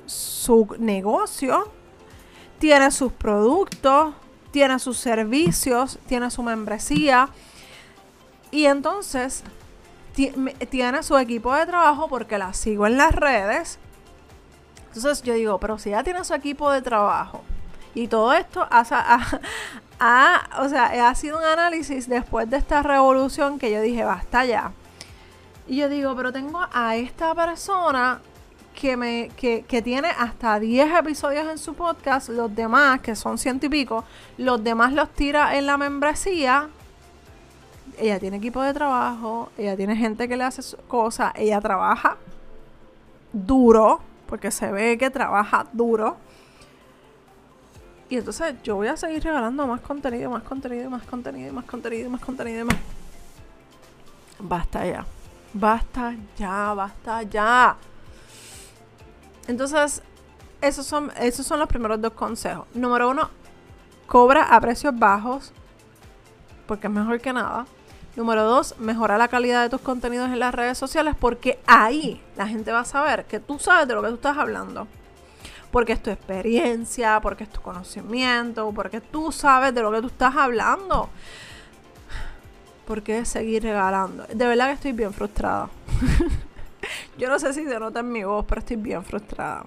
su 0.07 0.67
negocio, 0.79 1.71
tiene 2.59 2.91
sus 2.91 3.13
productos, 3.13 4.15
tiene 4.51 4.79
sus 4.79 4.97
servicios, 4.97 5.99
tiene 6.07 6.31
su 6.31 6.43
membresía. 6.43 7.29
Y 8.51 8.65
entonces 8.65 9.45
tiene 10.71 11.03
su 11.03 11.19
equipo 11.19 11.53
de 11.53 11.67
trabajo 11.67 12.09
porque 12.09 12.39
la 12.39 12.55
sigo 12.55 12.87
en 12.87 12.97
las 12.97 13.15
redes 13.15 13.79
entonces 14.95 15.23
yo 15.23 15.35
digo, 15.35 15.59
pero 15.59 15.77
si 15.79 15.91
ya 15.91 16.05
tiene 16.05 16.25
su 16.25 16.35
equipo 16.35 16.71
de 16.71 16.81
trabajo 16.81 17.43
y 17.95 18.07
todo 18.07 18.33
esto 18.33 18.67
ha, 18.71 18.81
o 20.61 20.69
sea, 20.69 21.09
ha 21.09 21.15
sido 21.17 21.39
un 21.39 21.45
análisis 21.45 22.09
después 22.09 22.49
de 22.49 22.59
esta 22.59 22.83
revolución 22.83 23.59
que 23.59 23.73
yo 23.73 23.81
dije, 23.81 24.05
basta 24.05 24.45
ya. 24.45 24.73
Y 25.67 25.77
yo 25.77 25.89
digo, 25.89 26.15
pero 26.15 26.33
tengo 26.33 26.61
a 26.73 26.95
esta 26.95 27.35
persona 27.35 28.21
que, 28.75 28.97
me, 28.97 29.31
que, 29.37 29.63
que 29.63 29.83
tiene 29.83 30.09
hasta 30.09 30.61
10 30.61 30.95
episodios 30.99 31.49
en 31.49 31.59
su 31.59 31.75
podcast, 31.75 32.29
los 32.29 32.55
demás, 32.55 33.01
que 33.01 33.17
son 33.17 33.37
ciento 33.37 33.67
y 33.67 33.71
pico, 33.71 34.05
los 34.39 34.63
demás 34.63 34.93
los 34.93 35.11
tira 35.11 35.57
en 35.57 35.67
la 35.67 35.77
membresía. 35.77 36.69
Ella 37.99 38.21
tiene 38.21 38.37
equipo 38.37 38.63
de 38.63 38.75
trabajo, 38.75 39.51
ella 39.59 39.77
tiene 39.77 39.97
gente 39.97 40.29
que 40.29 40.37
le 40.37 40.45
hace 40.45 40.63
cosas, 40.87 41.33
ella 41.37 41.61
trabaja 41.61 42.17
duro, 43.33 44.01
porque 44.27 44.51
se 44.51 44.71
ve 44.71 44.99
que 44.99 45.11
trabaja 45.11 45.67
duro. 45.73 46.17
Y 48.09 48.17
entonces 48.17 48.55
yo 48.63 48.77
voy 48.77 48.89
a 48.89 48.97
seguir 48.97 49.23
regalando 49.23 49.67
más 49.67 49.81
contenido, 49.81 50.31
más 50.31 50.43
contenido, 50.43 50.91
más 50.91 51.05
contenido, 51.05 51.53
más 51.53 51.65
contenido, 51.65 52.11
más 52.11 52.21
contenido, 52.21 52.65
más. 52.67 52.77
Basta 54.39 54.87
ya. 54.87 55.07
Basta 55.53 56.15
ya, 56.37 56.75
basta 56.75 57.23
ya. 57.23 57.77
Entonces, 59.47 60.03
esos 60.61 60.87
son, 60.87 61.13
esos 61.19 61.47
son 61.47 61.59
los 61.59 61.69
primeros 61.69 62.01
dos 62.01 62.13
consejos. 62.13 62.67
Número 62.75 63.11
uno, 63.11 63.31
cobra 64.07 64.45
a 64.55 64.61
precios 64.61 64.99
bajos, 64.99 65.53
porque 66.67 66.87
es 66.89 66.93
mejor 66.93 67.21
que 67.21 67.33
nada. 67.33 67.67
Número 68.17 68.45
dos, 68.45 68.79
mejora 68.79 69.19
la 69.19 69.27
calidad 69.27 69.63
de 69.63 69.71
tus 69.71 69.81
contenidos 69.81 70.31
en 70.31 70.39
las 70.39 70.55
redes 70.55 70.79
sociales 70.79 71.17
porque 71.19 71.59
ahí 71.67 72.23
la 72.37 72.47
gente 72.47 72.71
va 72.71 72.81
a 72.81 72.85
saber 72.85 73.25
que 73.25 73.41
tú 73.41 73.59
sabes 73.59 73.89
de 73.89 73.95
lo 73.95 74.03
que 74.03 74.09
tú 74.09 74.15
estás 74.15 74.39
hablando. 74.39 74.87
Porque 75.73 75.95
es 75.95 76.03
tu 76.03 76.11
experiencia, 76.11 77.19
porque 77.21 77.43
es 77.43 77.51
tu 77.51 77.61
conocimiento, 77.61 78.71
porque 78.73 79.01
tú 79.01 79.33
sabes 79.33 79.75
de 79.75 79.83
lo 79.83 79.91
que 79.91 80.01
tú 80.01 80.07
estás 80.07 80.37
hablando. 80.37 81.09
¿Por 82.87 83.03
qué 83.03 83.25
seguir 83.25 83.65
regalando? 83.65 84.25
De 84.33 84.47
verdad 84.47 84.67
que 84.69 84.75
estoy 84.75 84.93
bien 84.93 85.13
frustrada. 85.13 85.71
Yo 87.19 87.29
no 87.29 87.41
sé 87.41 87.53
si 87.53 87.65
se 87.65 87.81
nota 87.81 88.01
en 88.01 88.13
mi 88.13 88.23
voz, 88.23 88.45
pero 88.49 88.61
estoy 88.61 88.77
bien 88.77 89.05
frustrada. 89.05 89.65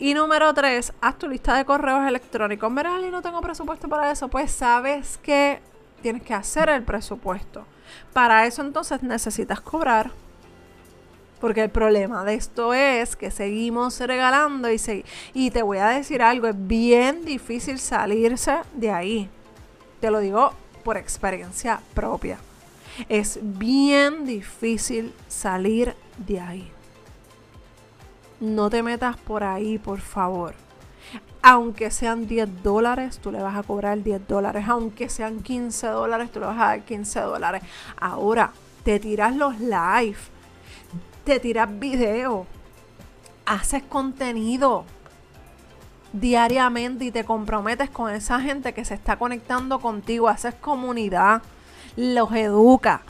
Y 0.00 0.14
número 0.14 0.52
tres, 0.52 0.92
haz 1.00 1.16
tu 1.16 1.28
lista 1.28 1.56
de 1.56 1.64
correos 1.64 2.08
electrónicos. 2.08 2.72
y 3.06 3.10
no 3.10 3.22
tengo 3.22 3.40
presupuesto 3.40 3.88
para 3.88 4.10
eso. 4.10 4.26
Pues 4.26 4.50
sabes 4.50 5.18
que 5.18 5.60
tienes 6.02 6.22
que 6.22 6.34
hacer 6.34 6.68
el 6.68 6.82
presupuesto. 6.82 7.64
Para 8.12 8.46
eso 8.46 8.62
entonces 8.62 9.02
necesitas 9.02 9.60
cobrar. 9.60 10.10
Porque 11.40 11.62
el 11.62 11.70
problema 11.70 12.24
de 12.24 12.34
esto 12.34 12.72
es 12.72 13.16
que 13.16 13.30
seguimos 13.30 13.98
regalando 13.98 14.70
y, 14.70 14.80
y 15.34 15.50
te 15.50 15.62
voy 15.62 15.78
a 15.78 15.88
decir 15.88 16.22
algo, 16.22 16.46
es 16.46 16.54
bien 16.56 17.24
difícil 17.24 17.78
salirse 17.78 18.58
de 18.74 18.90
ahí. 18.90 19.30
Te 20.00 20.10
lo 20.10 20.20
digo 20.20 20.52
por 20.84 20.96
experiencia 20.96 21.80
propia. 21.94 22.38
Es 23.08 23.38
bien 23.42 24.24
difícil 24.24 25.12
salir 25.26 25.96
de 26.18 26.40
ahí. 26.40 26.70
No 28.38 28.70
te 28.70 28.82
metas 28.82 29.16
por 29.16 29.42
ahí, 29.42 29.78
por 29.78 30.00
favor 30.00 30.54
aunque 31.42 31.90
sean 31.90 32.28
10 32.28 32.62
dólares, 32.62 33.18
tú 33.18 33.32
le 33.32 33.42
vas 33.42 33.56
a 33.56 33.64
cobrar 33.64 34.02
10 34.02 34.28
dólares. 34.28 34.64
Aunque 34.68 35.08
sean 35.08 35.42
15 35.42 35.88
dólares, 35.88 36.30
tú 36.30 36.38
le 36.38 36.46
vas 36.46 36.56
a 36.56 36.66
dar 36.66 36.82
15 36.82 37.20
dólares. 37.20 37.62
Ahora, 38.00 38.52
te 38.84 39.00
tiras 39.00 39.34
los 39.34 39.58
live, 39.58 40.16
te 41.24 41.40
tiras 41.40 41.68
video, 41.78 42.46
haces 43.44 43.82
contenido 43.82 44.84
diariamente 46.12 47.06
y 47.06 47.10
te 47.10 47.24
comprometes 47.24 47.90
con 47.90 48.12
esa 48.12 48.40
gente 48.40 48.72
que 48.72 48.84
se 48.84 48.94
está 48.94 49.16
conectando 49.16 49.80
contigo, 49.80 50.28
haces 50.28 50.54
comunidad, 50.54 51.42
los 51.96 52.32
educa 52.32 53.02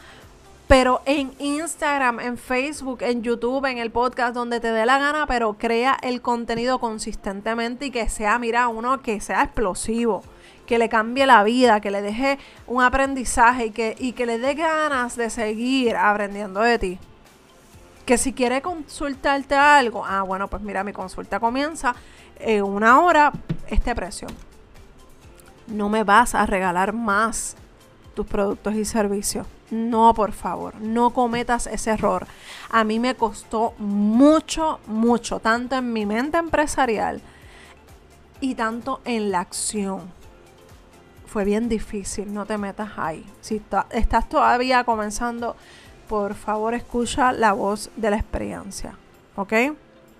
pero 0.72 1.02
en 1.04 1.35
Instagram, 1.38 2.18
en 2.20 2.38
Facebook, 2.38 3.02
en 3.02 3.22
YouTube, 3.22 3.66
en 3.66 3.76
el 3.76 3.90
podcast, 3.90 4.32
donde 4.32 4.58
te 4.58 4.72
dé 4.72 4.87
la 4.87 4.98
gana, 4.98 5.26
pero 5.26 5.58
crea 5.58 5.98
el 6.02 6.22
contenido 6.22 6.78
consistentemente 6.78 7.85
y 7.85 7.90
que 7.90 8.08
sea, 8.08 8.38
mira, 8.38 8.68
uno 8.68 9.02
que 9.02 9.20
sea 9.20 9.42
explosivo, 9.42 10.22
que 10.64 10.78
le 10.78 10.88
cambie 10.88 11.26
la 11.26 11.44
vida, 11.44 11.82
que 11.82 11.90
le 11.90 12.00
deje 12.00 12.38
un 12.66 12.82
aprendizaje 12.82 13.66
y 13.66 13.70
que, 13.70 13.96
y 13.98 14.12
que 14.14 14.24
le 14.24 14.38
dé 14.38 14.54
ganas 14.54 15.14
de 15.14 15.28
seguir 15.28 15.94
aprendiendo 15.94 16.61
de 16.62 16.78
ti. 16.78 16.98
Que 18.06 18.16
si 18.16 18.32
quiere 18.32 18.62
consultarte 18.62 19.54
algo, 19.54 20.06
ah, 20.06 20.22
bueno, 20.22 20.48
pues 20.48 20.62
mira, 20.62 20.82
mi 20.85 20.94
consulta 20.94 21.38
comienza 21.38 21.94
en 22.37 22.64
una 22.64 22.98
hora, 23.02 23.30
este 23.66 23.94
precio. 23.94 24.26
No 25.66 25.90
me 25.90 26.02
vas 26.02 26.35
a 26.35 26.46
regalar 26.46 26.94
más 26.94 27.56
tus 28.14 28.26
productos 28.26 28.74
y 28.74 28.87
servicios. 28.87 29.46
No, 29.72 30.12
por 30.12 30.32
favor, 30.32 30.74
no 30.82 31.14
cometas 31.14 31.66
ese 31.66 31.92
error. 31.92 32.26
A 32.68 32.85
mí 32.85 33.00
me 33.00 33.14
costó 33.14 33.72
mucho, 33.78 34.80
mucho, 34.87 35.40
tanto 35.40 35.76
en 35.76 35.94
mi 35.94 36.04
mente 36.04 36.37
empresarial 36.37 37.22
y 38.42 38.54
tanto 38.54 39.00
en 39.06 39.30
la 39.30 39.40
acción. 39.40 40.12
Fue 41.24 41.46
bien 41.46 41.70
difícil, 41.70 42.35
no 42.35 42.44
te 42.44 42.58
metas 42.58 42.90
ahí. 42.98 43.24
Si 43.40 43.62
estás 43.92 44.28
todavía 44.28 44.85
comenzando, 44.85 45.56
por 46.06 46.35
favor 46.35 46.74
escucha 46.74 47.32
la 47.32 47.54
voz 47.54 47.88
de 47.96 48.11
la 48.11 48.16
experiencia. 48.16 48.98
¿Ok? 49.37 49.54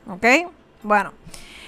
¿Ok? 0.09 0.25
Bueno. 0.83 1.13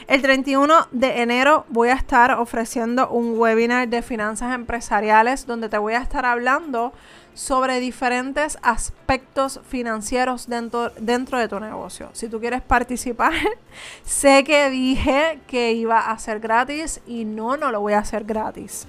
El 0.06 0.20
31 0.20 0.88
de 0.90 1.22
enero 1.22 1.64
voy 1.70 1.88
a 1.88 1.94
estar 1.94 2.32
ofreciendo 2.32 3.08
un 3.08 3.38
webinar 3.38 3.88
de 3.88 4.02
finanzas 4.02 4.54
empresariales 4.54 5.46
donde 5.46 5.70
te 5.70 5.78
voy 5.78 5.94
a 5.94 6.02
estar 6.02 6.26
hablando 6.26 6.92
sobre 7.34 7.80
diferentes 7.80 8.56
aspectos 8.62 9.60
financieros 9.68 10.48
dentro, 10.48 10.90
dentro 10.98 11.38
de 11.38 11.48
tu 11.48 11.58
negocio. 11.60 12.08
Si 12.12 12.28
tú 12.28 12.40
quieres 12.40 12.62
participar, 12.62 13.32
sé 14.04 14.44
que 14.44 14.70
dije 14.70 15.40
que 15.46 15.72
iba 15.72 16.10
a 16.10 16.18
ser 16.18 16.40
gratis 16.40 17.00
y 17.06 17.24
no, 17.24 17.56
no 17.56 17.70
lo 17.72 17.80
voy 17.80 17.92
a 17.92 17.98
hacer 17.98 18.24
gratis. 18.24 18.86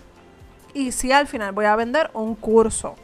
Y 0.73 0.91
sí, 0.91 1.12
al 1.12 1.27
final 1.27 1.53
voy 1.53 1.65
a 1.65 1.75
vender 1.75 2.12
un 2.13 2.36
curso. 2.36 2.95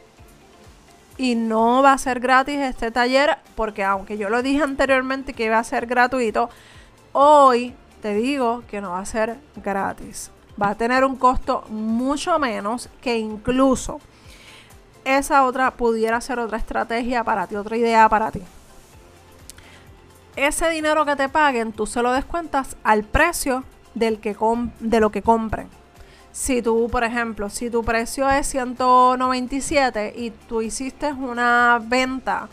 Y 1.18 1.34
no 1.34 1.82
va 1.82 1.92
a 1.92 1.98
ser 1.98 2.20
gratis 2.20 2.58
este 2.58 2.90
taller 2.90 3.36
porque 3.54 3.84
aunque 3.84 4.16
yo 4.16 4.30
lo 4.30 4.42
dije 4.42 4.62
anteriormente 4.62 5.34
que 5.34 5.44
iba 5.44 5.58
a 5.58 5.64
ser 5.64 5.86
gratuito, 5.86 6.48
hoy 7.12 7.74
te 8.00 8.14
digo 8.14 8.62
que 8.68 8.80
no 8.80 8.92
va 8.92 9.00
a 9.00 9.06
ser 9.06 9.36
gratis. 9.56 10.30
Va 10.60 10.70
a 10.70 10.74
tener 10.74 11.04
un 11.04 11.16
costo 11.16 11.64
mucho 11.68 12.38
menos 12.38 12.88
que 13.00 13.18
incluso 13.18 14.00
esa 15.04 15.44
otra 15.44 15.72
pudiera 15.72 16.20
ser 16.20 16.38
otra 16.38 16.58
estrategia 16.58 17.24
para 17.24 17.46
ti, 17.46 17.56
otra 17.56 17.76
idea 17.76 18.08
para 18.08 18.30
ti. 18.30 18.42
Ese 20.36 20.70
dinero 20.70 21.04
que 21.04 21.16
te 21.16 21.28
paguen, 21.28 21.72
tú 21.72 21.86
se 21.86 22.02
lo 22.02 22.12
descuentas 22.12 22.76
al 22.84 23.04
precio 23.04 23.64
del 23.94 24.20
que 24.20 24.36
de 24.80 25.00
lo 25.00 25.10
que 25.10 25.22
compren. 25.22 25.68
Si 26.32 26.62
tú, 26.62 26.88
por 26.90 27.04
ejemplo, 27.04 27.50
si 27.50 27.68
tu 27.68 27.84
precio 27.84 28.30
es 28.30 28.46
197 28.46 30.14
y 30.16 30.30
tú 30.30 30.62
hiciste 30.62 31.12
una 31.12 31.78
venta 31.82 32.48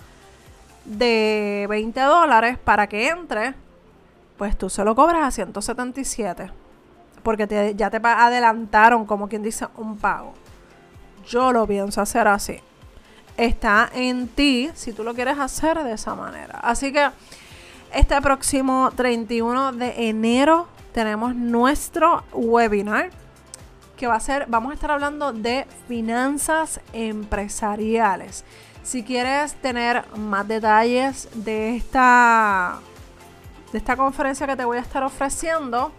de 0.84 1.66
20 1.70 2.02
dólares 2.02 2.58
para 2.58 2.88
que 2.88 3.08
entre, 3.08 3.54
pues 4.38 4.58
tú 4.58 4.70
se 4.70 4.84
lo 4.84 4.96
cobras 4.96 5.24
a 5.24 5.32
177. 5.32 6.52
Porque 7.24 7.74
ya 7.76 7.90
te 7.90 7.98
adelantaron, 8.04 9.06
como 9.06 9.30
quien 9.30 9.44
dice, 9.44 9.68
un 9.78 9.98
pago. 9.98 10.34
Yo 11.28 11.52
lo 11.52 11.66
pienso 11.68 12.02
hacer 12.02 12.28
así. 12.28 12.60
Está 13.38 13.90
en 13.94 14.28
ti 14.28 14.70
si 14.74 14.92
tú 14.94 15.04
lo 15.04 15.14
quieres 15.14 15.40
hacer 15.40 15.82
de 15.84 15.94
esa 15.94 16.16
manera. 16.16 16.60
Así 16.62 16.92
que 16.92 17.10
este 17.94 18.22
próximo 18.22 18.92
31 18.96 19.72
de 19.74 20.10
enero 20.10 20.68
tenemos 20.94 21.36
nuestro 21.36 22.24
webinar 22.34 23.10
que 23.98 24.08
va 24.08 24.16
a 24.16 24.20
ser, 24.20 24.46
vamos 24.48 24.72
a 24.72 24.74
estar 24.76 24.92
hablando 24.92 25.34
de 25.34 25.68
finanzas 25.88 26.80
empresariales. 26.94 28.46
Si 28.82 29.04
quieres 29.04 29.56
tener 29.56 30.06
más 30.16 30.48
detalles 30.48 31.28
de 31.34 31.76
esta, 31.76 32.80
de 33.74 33.78
esta 33.78 33.98
conferencia 33.98 34.48
que 34.48 34.56
te 34.56 34.64
voy 34.64 34.78
a 34.78 34.82
estar 34.82 35.04
ofreciendo, 35.04 35.92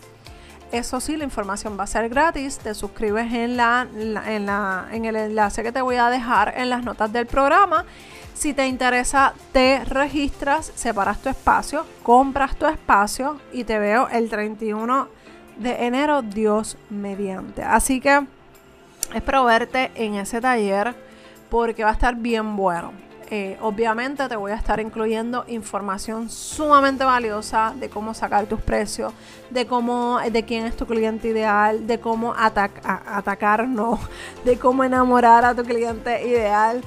eso 0.73 1.01
sí, 1.01 1.17
la 1.17 1.25
información 1.25 1.77
va 1.79 1.85
a 1.85 1.87
ser 1.87 2.09
gratis. 2.09 2.59
Te 2.59 2.75
suscribes 2.75 3.33
en, 3.33 3.57
la, 3.57 3.87
en, 3.95 4.47
la, 4.47 4.89
en 4.91 5.05
el 5.05 5.17
enlace 5.17 5.63
que 5.63 5.73
te 5.73 5.83
voy 5.83 5.97
a 5.97 6.11
dejar 6.11 6.55
en 6.57 6.71
las 6.71 6.85
notas 6.85 7.13
del 7.13 7.27
programa. 7.27 7.85
Si 8.35 8.55
te 8.55 8.67
interesa, 8.67 9.35
te 9.53 9.85
registras, 9.85 10.73
separas 10.75 11.21
tu 11.21 11.29
espacio, 11.29 11.85
compras 12.03 12.57
tu 12.57 12.67
espacio 12.67 13.39
y 13.53 13.65
te 13.65 13.79
veo 13.79 14.09
el 14.09 14.31
31 14.31 15.09
de 15.59 15.87
enero, 15.87 16.23
Dios 16.23 16.79
mediante. 16.89 17.63
Así 17.63 18.01
que 18.01 18.27
espero 19.15 19.45
verte 19.45 19.91
en 19.95 20.15
ese 20.15 20.41
taller 20.41 20.95
porque 21.51 21.85
va 21.85 21.91
a 21.91 21.95
estar 21.95 22.15
bien 22.15 22.57
bueno. 22.57 23.10
Eh, 23.33 23.57
obviamente 23.61 24.29
te 24.29 24.35
voy 24.35 24.51
a 24.51 24.57
estar 24.57 24.81
incluyendo 24.81 25.45
información 25.47 26.29
sumamente 26.29 27.05
valiosa 27.05 27.73
de 27.79 27.89
cómo 27.89 28.13
sacar 28.13 28.47
tus 28.47 28.61
precios, 28.61 29.13
de 29.51 29.67
cómo, 29.67 30.19
de 30.19 30.45
quién 30.45 30.67
es 30.67 30.77
tu 30.77 30.85
cliente 30.85 31.29
ideal, 31.29 31.87
de 31.87 32.01
cómo 32.01 32.35
atacar, 32.37 33.69
no, 33.69 34.01
de 34.45 34.59
cómo 34.59 34.83
enamorar 34.83 35.45
a 35.45 35.55
tu 35.55 35.63
cliente 35.63 36.27
ideal 36.27 36.83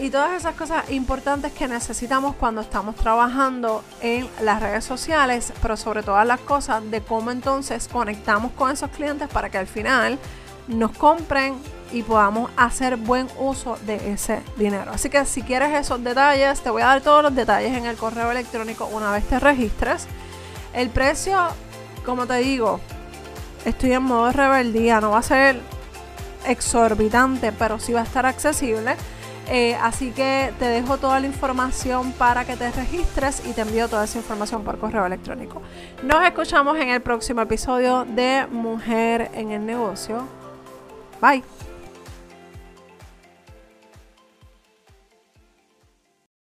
y 0.00 0.10
todas 0.10 0.32
esas 0.32 0.56
cosas 0.56 0.90
importantes 0.90 1.52
que 1.52 1.68
necesitamos 1.68 2.34
cuando 2.34 2.60
estamos 2.60 2.96
trabajando 2.96 3.84
en 4.00 4.28
las 4.42 4.60
redes 4.60 4.84
sociales, 4.84 5.52
pero 5.62 5.76
sobre 5.76 6.02
todas 6.02 6.26
las 6.26 6.40
cosas 6.40 6.90
de 6.90 7.02
cómo 7.02 7.30
entonces 7.30 7.86
conectamos 7.86 8.50
con 8.52 8.72
esos 8.72 8.90
clientes 8.90 9.28
para 9.28 9.48
que 9.48 9.58
al 9.58 9.68
final 9.68 10.18
nos 10.66 10.90
compren 10.98 11.54
y 11.94 12.02
podamos 12.02 12.50
hacer 12.56 12.96
buen 12.96 13.28
uso 13.38 13.78
de 13.86 14.12
ese 14.12 14.42
dinero. 14.56 14.90
Así 14.92 15.08
que 15.08 15.24
si 15.24 15.42
quieres 15.42 15.72
esos 15.72 16.02
detalles, 16.02 16.60
te 16.60 16.68
voy 16.68 16.82
a 16.82 16.86
dar 16.86 17.00
todos 17.00 17.22
los 17.22 17.34
detalles 17.34 17.76
en 17.76 17.86
el 17.86 17.96
correo 17.96 18.32
electrónico 18.32 18.86
una 18.86 19.12
vez 19.12 19.24
te 19.24 19.38
registres. 19.38 20.08
El 20.72 20.90
precio, 20.90 21.38
como 22.04 22.26
te 22.26 22.34
digo, 22.38 22.80
estoy 23.64 23.92
en 23.92 24.02
modo 24.02 24.32
rebeldía, 24.32 25.00
no 25.00 25.10
va 25.10 25.18
a 25.18 25.22
ser 25.22 25.60
exorbitante, 26.46 27.52
pero 27.52 27.78
sí 27.78 27.92
va 27.92 28.00
a 28.00 28.04
estar 28.04 28.26
accesible. 28.26 28.96
Eh, 29.48 29.76
así 29.80 30.10
que 30.10 30.52
te 30.58 30.64
dejo 30.64 30.96
toda 30.96 31.20
la 31.20 31.26
información 31.26 32.12
para 32.12 32.44
que 32.44 32.56
te 32.56 32.72
registres 32.72 33.42
y 33.46 33.52
te 33.52 33.60
envío 33.60 33.88
toda 33.88 34.04
esa 34.04 34.18
información 34.18 34.64
por 34.64 34.78
correo 34.78 35.06
electrónico. 35.06 35.62
Nos 36.02 36.24
escuchamos 36.24 36.76
en 36.78 36.88
el 36.88 37.02
próximo 37.02 37.42
episodio 37.42 38.04
de 38.04 38.48
Mujer 38.50 39.30
en 39.34 39.52
el 39.52 39.64
Negocio. 39.64 40.26
Bye. 41.20 41.63